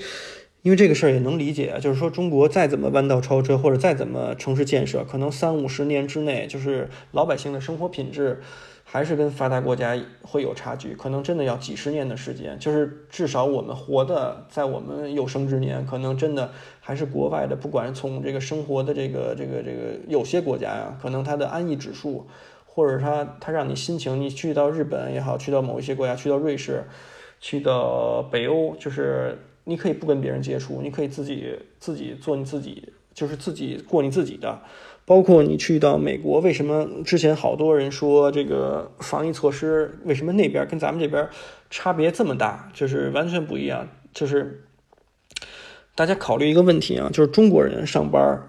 [0.62, 8.42] 因为这个事儿也能理解啊，就是说中国再怎么弯道超车，或者再怎么城市建设，可能三五十年之内，就是老百姓的生活品质
[8.84, 12.58] 还是跟发达国家会有差距，可能真的要几十年的时间。
[12.58, 16.50] 就是至少我们活的，在我们有生之年，可能真的
[16.80, 22.26] 还是国外的，不管从这个生活的这个这个这个，有些国家呀，可能它的安逸指数，
[22.66, 26.84] 或者它它让你心情，你去到日本也好，去到某一些国家，去到瑞士，
[27.40, 29.38] 去到北欧，就是。
[29.70, 34.60] 你可以不跟别人接触，你可以自己自己做你自己，就是自己过你自己的。
[35.06, 41.28] 包括你去到美国，为什么之前好多人说这个防疫措施，为什么那边跟咱们这边
[41.70, 43.88] 差别这么大，就是完全不一样。
[44.12, 44.64] 就是
[45.94, 48.42] 大家考虑一个问题啊，就是中国人上班，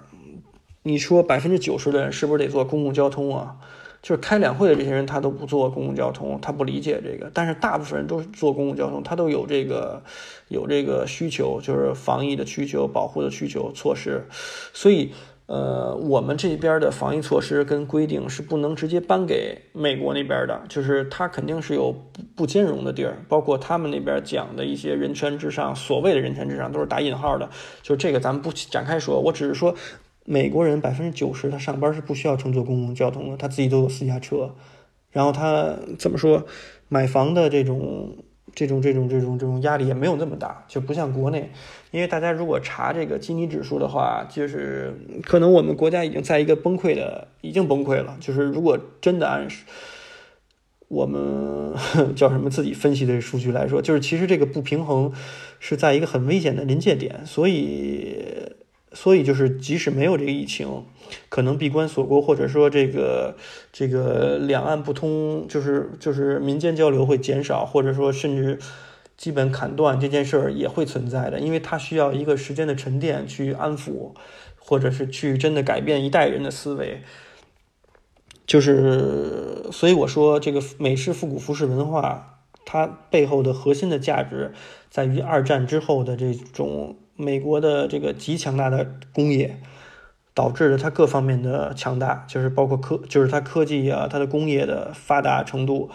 [0.81, 3.57] 你说百分之九十的人是不是得坐公共交通啊？
[4.01, 7.29] 就是开两会的这些人，他都不坐公共交通，他不理解这个。
[7.33, 10.01] 但是大部分人都是坐公共交通，他都有这个
[10.47, 14.25] 有这个需求，就是防疫的需求、保护的需求措施。
[14.73, 15.11] 所以，
[15.45, 23.23] 呃，我们这边的防疫措施跟规定是不能直接搬给美国那边的，就是他肯定是有不不兼容的地儿。
[23.29, 27.47] 包括他们那边讲的一些人权至上，所谓的人权至上都是打引号的。
[27.83, 29.75] 就这个咱们不展开说，我只是说。
[30.31, 34.55] 美国人百分之九十，他上班是不需要乘坐公共交通的，他自己都有私家车。
[35.11, 36.45] 然后他怎么说，
[36.87, 38.15] 买房的这种、
[38.55, 41.51] 这种、这种、这种、这种压力也没有那么大，就不像国内。
[41.91, 44.95] 因为大家如果查这个基尼指数的话，就是
[45.25, 48.15] 可能我们国家已经在一个崩溃的，已经崩溃了。
[48.21, 49.45] 就是如果真的按
[50.87, 51.75] 我们
[52.15, 55.11] 叫什么自己分析的数据来说，就是其实这个不平衡
[55.59, 58.55] 是在一个很危险的临界点，所以。
[58.93, 60.83] 所以就是，即使没有这个疫情，
[61.29, 63.37] 可能闭关锁国，或者说这个
[63.71, 68.59] 这个两岸不通，就是就是民间交流会减少，或者说甚至
[69.15, 74.11] 基本砍断这件事儿也会存在的，因为它需要一个时间的沉淀去安抚，
[74.59, 77.01] 或者是去真的改变一代人的思维。
[78.45, 84.51] 就是，所以我说这个美式复古服饰文化，它背后的核心的价值
[84.89, 86.97] 在于二战之后的这种。
[87.15, 89.59] 美国的这个极强大的工业，
[90.33, 95.89] 导致了它各方面的强大，就是包括科，就是它科技啊，它的工业的发达程度，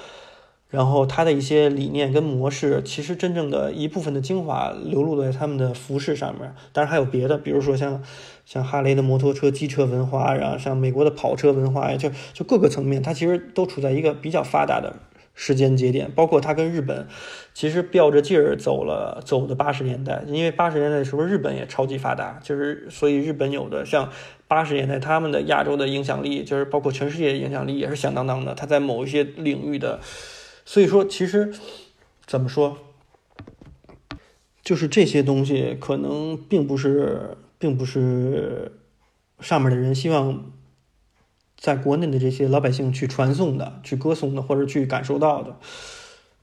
[0.69, 6.55] 然后它的一些理念跟模式，其实真正的一部分的精华流露在他们的服饰上面。
[6.73, 8.03] 当然还有别的，比如说像
[8.45, 14.97] 像哈雷的摩托车、机车文化，然后像美国的跑车文化，就就各个层面，它其实都处在一个比较发达的。
[15.39, 17.07] 时间节点，包括他跟日本，
[17.53, 24.11] 其实吊着劲儿走了走的八十年代，因为八十年代的时候日本也超级发达，就是所以日本有的像
[24.49, 28.55] 八十年代他们的亚洲的影响力，就是包括全世界的影响力也是响当当的。
[28.55, 30.01] 他在某一些领域的，
[30.65, 31.53] 所以说其实
[32.25, 32.79] 怎么说，
[34.65, 38.73] 就是这些东西可能并不是，并不是
[39.41, 40.51] 上面的人希望。
[41.57, 45.57] 在国内的这些老百姓去传颂的、去歌颂的，或者去感受到的，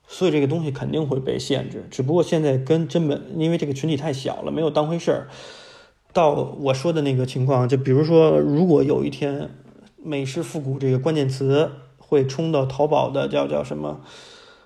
[0.07, 1.87] 所以这个东西肯定会被限制。
[1.91, 5.27] 只不过现在跟真本，因为这个群体太小了，没有当回事儿。
[6.11, 9.49] 到我说的那个情况，就比如说，如果有一天
[9.97, 14.01] 美式复古这个关键词会冲到淘宝的叫叫什么？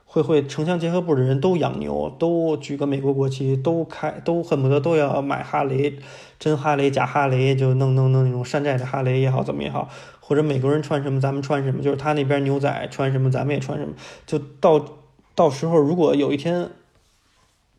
[0.10, 6.00] 会会城乡结合部的人都养牛，都举个美国国旗，都开，都恨不得都要买哈雷，
[6.40, 9.90] 真哈雷假哈雷，就弄弄弄那种山寨的哈雷也好，怎么也好，
[10.28, 13.94] 或者美国人穿什么咱们穿什么，就是他那边牛仔穿什么咱们也穿什么，
[14.26, 14.86] 就到
[15.34, 16.70] 到时候如果有一天，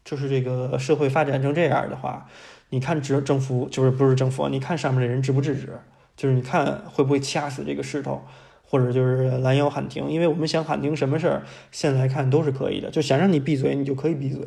[0.02, 2.26] 就是这个社会发展成这样的话，
[2.70, 5.78] 你看政政府就是不是政府，你看上面的人制不制止，
[6.16, 8.22] 就是你看会不会掐死这个势头。
[8.70, 11.42] 或者就是拦腰喊停，因为我们想喊停什么事儿，
[11.72, 12.90] 现在看都是可以的。
[12.90, 14.42] 就想让你闭嘴，你就可以闭嘴。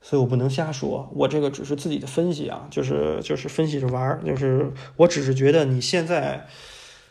[0.00, 4.22] 所以我不能瞎说，我这个只是自己的分析啊，就是就是分析着玩儿。
[4.24, 6.46] 就是我只是觉得你现在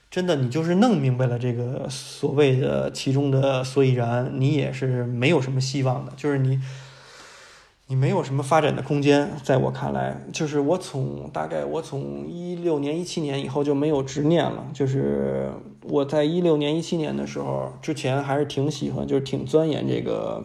[0.09, 6.13] 真的你就是弄明白了这个所谓的其中的所以然，你也是没有什么希望的。
[6.15, 6.59] 就是你。
[7.89, 14.67] 你没有什么发展的空间，在我看来，就是我从大概我从一六年、一七年以后就没有执念了。
[14.73, 15.49] 就是
[15.83, 20.43] 我在一六年、一七年的时候之前还是挺喜欢，就是挺钻研这个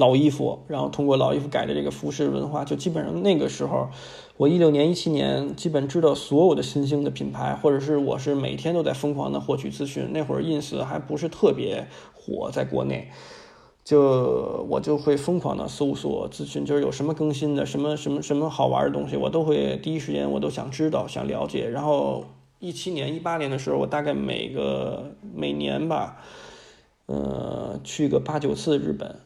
[0.00, 3.88] 老衣服，然后通过老衣服改的这个服饰文化，就基本上那个时候，
[4.38, 10.10] 我一六年、一七年基本知道所有的新兴的品牌，或者是我是每天都在疯狂的获取资讯。
[10.12, 13.08] 那会儿 ins 还不是特别火，在国内。
[13.82, 21.68] 就我就会疯狂的搜索资讯，就是有什么更新的，什么什么什么好玩的东西，我都会第一时间我都想知道，想了解。
[21.68, 22.24] 然后
[22.60, 26.18] 一七年、一八年的时候，我大概每个每年吧，
[27.06, 29.16] 呃，去个八九次日本，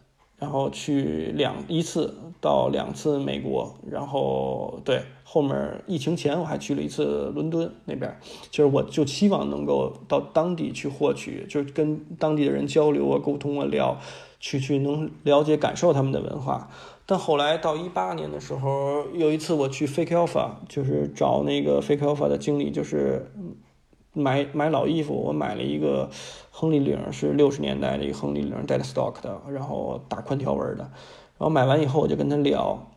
[0.45, 8.15] 然后去两一次到两次美国，然后对后面疫情前我还去了一次伦敦那边，
[8.51, 13.99] 就是我就希望能够到当地去获取，就是跟当地的人交流啊、沟通啊、聊。
[14.41, 16.69] 去去能了解感受他们的文化，
[17.07, 23.33] 但后来到一八年的时候，有一次我去 Fake Alpha，就是找那个 Fake Alpha 的经理，就是
[24.15, 26.09] 买买老衣服，我买了一个
[26.51, 32.91] 亨利领，是六十年代的一个亨利领带的 stock 的，然后大宽条纹的，然后买完以后我就跟他聊，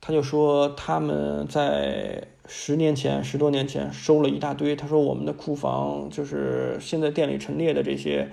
[0.00, 8.30] 他就说他们在十年前十多年前收了一大堆，他说我们的库房就是现在店里陈列的这些。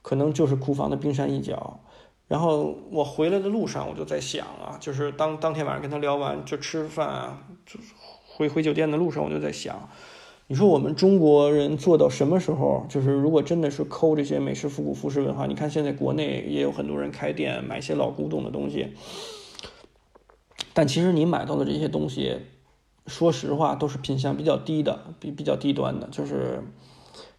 [0.00, 1.80] 可能就是库房的冰山一角，
[2.28, 7.36] 然后我回来的路上，我就在想啊，就是当当天晚上跟他聊完就吃饭，
[7.66, 7.78] 就
[8.26, 9.86] 回回酒店的路上，我就在想，
[10.50, 12.86] 你说我们中国人做到什么时候？
[12.88, 18.94] 就是如果真的是抠这些美式复古服饰文化，你看现在国内也有很多人开店买一些老古董的东西，
[20.72, 22.38] 但其实你买到的这些东西，
[23.06, 26.62] 说实话都是品相比较低的，比比较低端的，就是。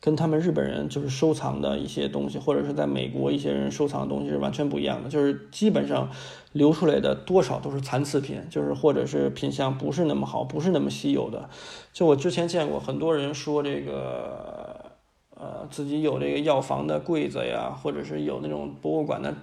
[0.01, 6.09] 跟他们日本人就是收藏的一些东西，或者是在美国一些人收藏的东西是完全不一样的，就是基本上
[6.53, 11.49] 流出来的多少都是残次品，就是或者是品相不是那么好，不是那么稀有的。
[11.91, 14.93] 就我之前见过很多人说这个，
[15.35, 19.35] 呃，自己有这个药房的柜子呀，或者是有那种博物馆的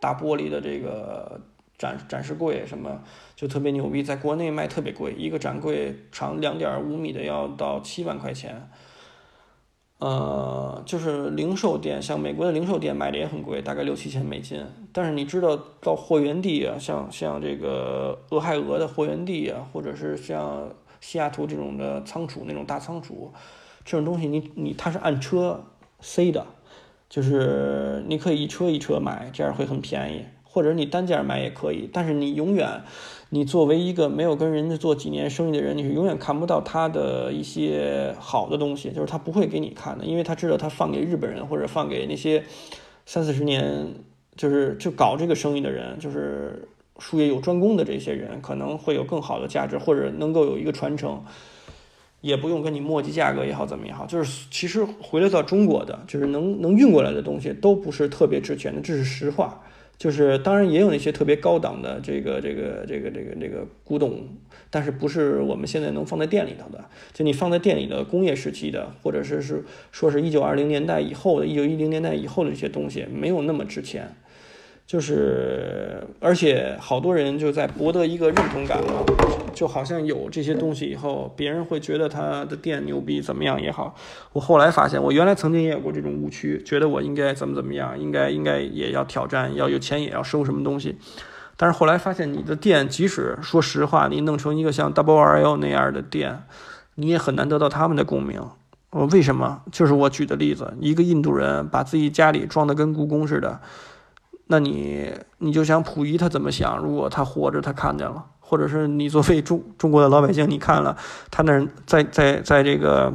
[0.00, 1.40] 大玻璃的这个
[1.78, 3.00] 展展示柜什么，
[3.36, 8.68] 就特别牛逼，在国内卖特别贵，一个展柜长两点五米的要到七万块钱。
[9.98, 14.62] 呃，就是零售店，像美国的零售店买的也很贵，大概六七千美金。
[14.92, 20.68] 但是你知道到货源地啊，像像这个俄亥俄的货源地啊，或者是像
[21.00, 23.32] 西雅图这种的仓储那种大仓储，
[23.84, 25.64] 这种东西你你它是按车
[26.00, 26.44] 塞的，
[27.08, 30.24] 就是你可以一车一车买，这样会很便宜。
[30.42, 32.82] 或者你单件买也可以，但是你永远，
[33.34, 42.44] 你作为一个没有跟人家做几年生意的人，你是永远看不到他的一些好的东西，就是他不会给你看的，因为他知道他放给日本人或者放给那些
[43.04, 43.92] 三四十年
[44.36, 46.68] 就是就搞这个生意的人，就是
[47.00, 51.20] 术业有专攻的这些人，可能会有更好的价值，或者能够有一个传承，
[52.20, 59.60] 也不用跟你磨叽价格也好怎么也好，就是其实回来到中国的，就是能能运过来的东西都不是特别值钱的，这是实话。
[59.96, 64.28] 就是，当然也有那些特别高档的这个这个这个这个这个古董，
[64.68, 66.84] 但是不是我们现在能放在店里头的。
[67.12, 74.14] 就你放在店里的工业时期的，或者是是说是一九二零年代以后的，一九一零年代以后的这些东西，没有那么值钱。
[74.86, 79.02] 就是，而且好多人就在博得一个认同感嘛，
[79.54, 83.94] 就好像有这些东西以后，别人会觉得他的店牛逼，怎么样也好。
[84.34, 90.98] 我后来发现，我原来曾经也有过这种误区，觉得我应该怎么怎么样，应该应该也要挑战，要有钱也要收什么东西。
[91.56, 96.42] 但是后来发现，你的店即使说实话，你弄成一个像 Double R L 那样的店，
[96.96, 98.42] 你也很难得到他们的共鸣。
[98.90, 99.62] 我，为什么？
[99.72, 103.60] 就是我举的例子，一个印度人把自己家里装的跟故宫似的，
[104.46, 106.76] 那你你就想溥仪他怎么想？
[106.78, 110.96] 如果他活着，他看见了，或者是你作为中中国的老百姓，你看了
[111.30, 113.14] 他那在在在这个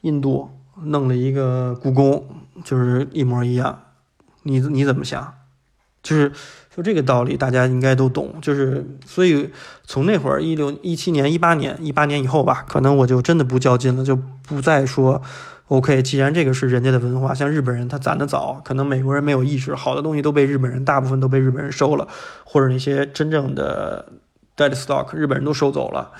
[0.00, 0.50] 印度
[0.84, 2.26] 弄了一个故宫，
[2.64, 3.78] 就是一模一样，
[4.44, 5.34] 你你怎么想？
[6.02, 6.32] 就是
[6.74, 8.40] 就这个道理，大家应该都懂。
[8.40, 9.50] 就是所以
[9.84, 15.20] 从那会儿一六一七年、一八年、一八年以后吧，可能我就真的不较劲了，就不再说
[15.70, 16.02] OK。
[16.02, 22.06] 既然这个是人家的文化，像日本人他攒得早，可能美国人没有意识，好的东西都被日本人大部分都被日本人收了，
[22.44, 24.04] 或者那些真正的
[24.56, 26.10] dead stock 日本人都收走了。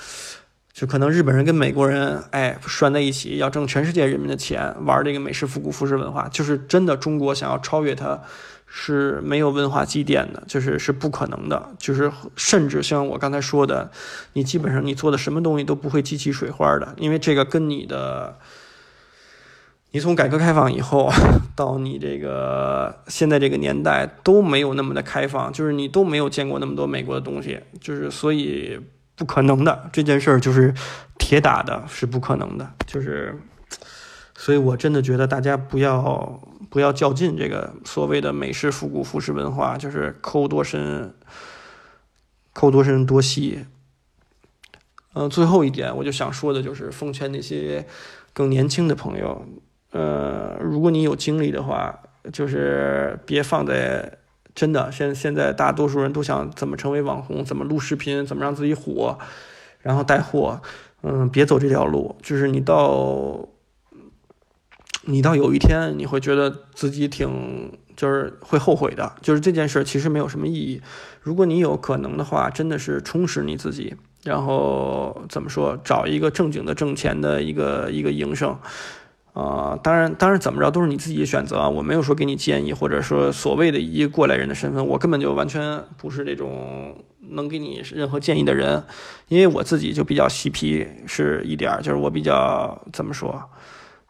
[0.73, 8.21] 就可能日本人跟美国人哎拴在一起，要挣全世界人民的钱，玩这个美式复古服饰文化，就是真的中国想要超越它。
[8.73, 13.91] 是没有文化积淀的，就是是不可能的，就是甚至像我刚才说的，
[14.35, 18.37] 你基本上你做的什么东西都不会激起水花的，因为这个跟你的，
[19.93, 21.11] 你从改革开放以后
[21.57, 28.81] 到你这个现在这个年代都没有那么的开放，就是你都没有见过那么多美国的东西，就是所以
[29.17, 30.73] 不可能的这件事儿就是
[31.19, 33.39] 铁打的，是不可能的，就是。
[34.43, 36.41] 所以，我真的觉得大家不要
[36.71, 41.13] 不要较劲，这个所谓的美式复古服饰文化，就是抠多深，
[42.55, 43.67] 抠多深多细。
[45.13, 47.87] 嗯，最后一点，我就想说的就是，奉劝那些
[48.33, 49.45] 更年轻的朋友，
[49.91, 51.99] 呃，如果你有精力的话，
[52.33, 54.19] 就是别放在
[54.55, 59.19] 真的现现在大多数人都想怎么成为网红，怎么录视频，怎么让自己火，
[59.81, 60.61] 然后带货，
[61.03, 63.49] 嗯，别走这条路，就是你到。
[65.05, 70.83] 你到有一天你会觉得自己挺就是会后悔的，就是这件事其实没有什么意义。
[71.23, 78.57] 如果你有可能的话，真的是充实你自己，然后怎么说，找一个正经的挣钱的一个一个营生，
[79.33, 86.97] 啊，当然当然怎么着都是你自己的选择，我没有说给你建议，或者说所谓的一过来人的身份，我根本就完全不是这种
[87.31, 88.83] 能给你任何建议的人，
[89.29, 93.43] 因为我自己就比较嬉皮是一点，就是我比较怎么说。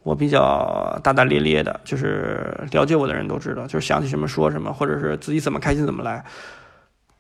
[0.03, 6.25] 我比较大大咧咧的，就是了解我的人都知道，就是想起什么说什么，或者是自己怎么开心怎么来。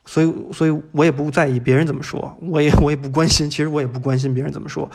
[0.06, 4.90] 所以，所以我也不在意别人怎么说，我也我也不关心，其实我也不关心别人怎么说。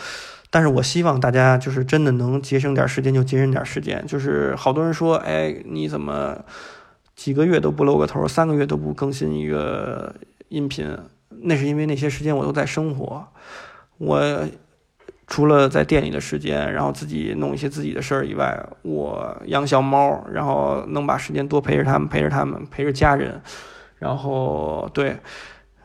[0.55, 4.01] 但是我希望大家就是真的能节省点时间就节省点时间。
[4.07, 6.33] 就是好多人说，哎，你怎么
[7.13, 10.15] 几个月都不露个头，三个月都不更新一个
[10.47, 10.97] 音频？
[11.41, 13.27] 那是因为那些时间我都在生活，
[13.97, 14.47] 我。
[15.27, 23.41] 除了在店里的时间，然后自己弄一些自己的事儿以外，我养小猫，然后能把时间多陪着他们，陪着他们，陪着家人，
[23.97, 25.17] 然后对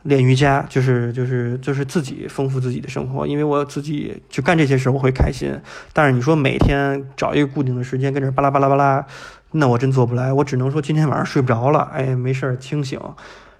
[0.03, 5.59] 练瑜伽，就是就是就是自己丰富自己的生活，因为我自己去干这些事，我会开心。
[5.93, 9.05] 但是你说每天找一个固定的时间跟这巴拉巴拉巴拉，
[9.51, 10.33] 那我真做不来。
[10.33, 12.99] 我只能说今天晚上睡不着了，哎，没事儿清醒。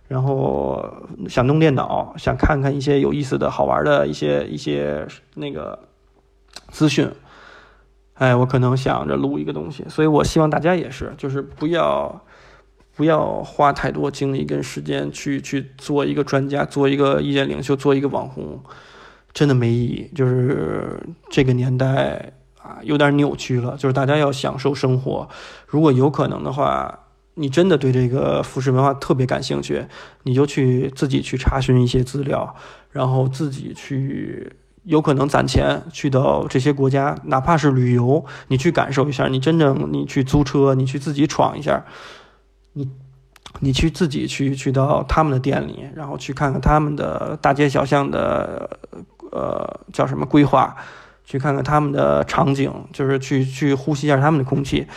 [0.08, 5.80] 然后想弄电脑，想看看一些有意思的好玩的一些一些那个
[6.70, 7.10] 资讯，
[8.16, 12.22] 哎，我可能想着录一个东西，所以我希望大家也是，就是不要
[13.02, 18.62] 不要花太多精力跟时间去去做一个专家，做一个意见领袖，做一个网红，
[19.34, 20.12] 真的没意义。
[20.14, 21.02] 就是
[21.32, 25.28] 这个年代啊，有点扭曲了，就是大家要享受生活，
[25.66, 27.00] 如果有可能的话。
[27.36, 29.88] 你真的对这个服饰文化特别感兴趣，
[30.24, 32.54] 你就去自己去查询一些资料，
[32.92, 34.52] 然后自己去
[34.84, 39.30] 有可能攒钱去到这些国家，哪怕是旅游，你去感受一下。
[39.30, 41.86] 你真正你去租车，你去自己闯一下，
[42.74, 42.90] 你
[43.60, 48.78] 你去自己去去到他们的店里，然后去看看他们的大街小巷的
[49.32, 50.76] 呃叫什么规划，
[51.26, 54.88] 去看看他们的场景，就是去去呼吸一下他们的空气。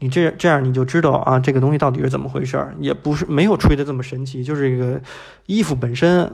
[0.00, 5.00] 你这这样你就知道啊，这个东西到底是怎么回事儿，也不是没有吹的这么神奇，就是这个
[5.46, 6.30] 衣服本身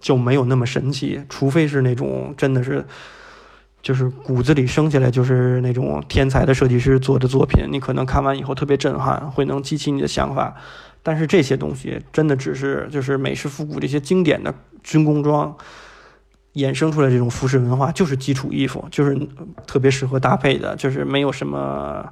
[0.00, 2.84] 就没有那么神奇，除非是那种真的是
[3.84, 10.56] 就是骨子里生下来就是那种天才的设计师做的作品，你可能看完以后特别震撼，会能激起你的想法。
[11.02, 15.54] 但是这些东西真的只是就是美式复古这些经典的军工装
[16.54, 19.14] 衍生出来这种服饰文化，就是基础衣服，就是
[19.66, 22.08] 特别适合搭配的，就是没有什么。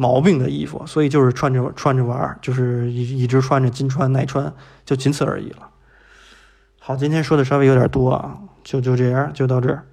[0.00, 4.54] 毛病的衣服，所以就是穿着穿着玩就是一一直穿着，金穿耐穿，
[4.84, 5.70] 就仅此而已了。
[6.78, 9.87] 好，今天说的稍微有点多啊，就就这样，就到这儿。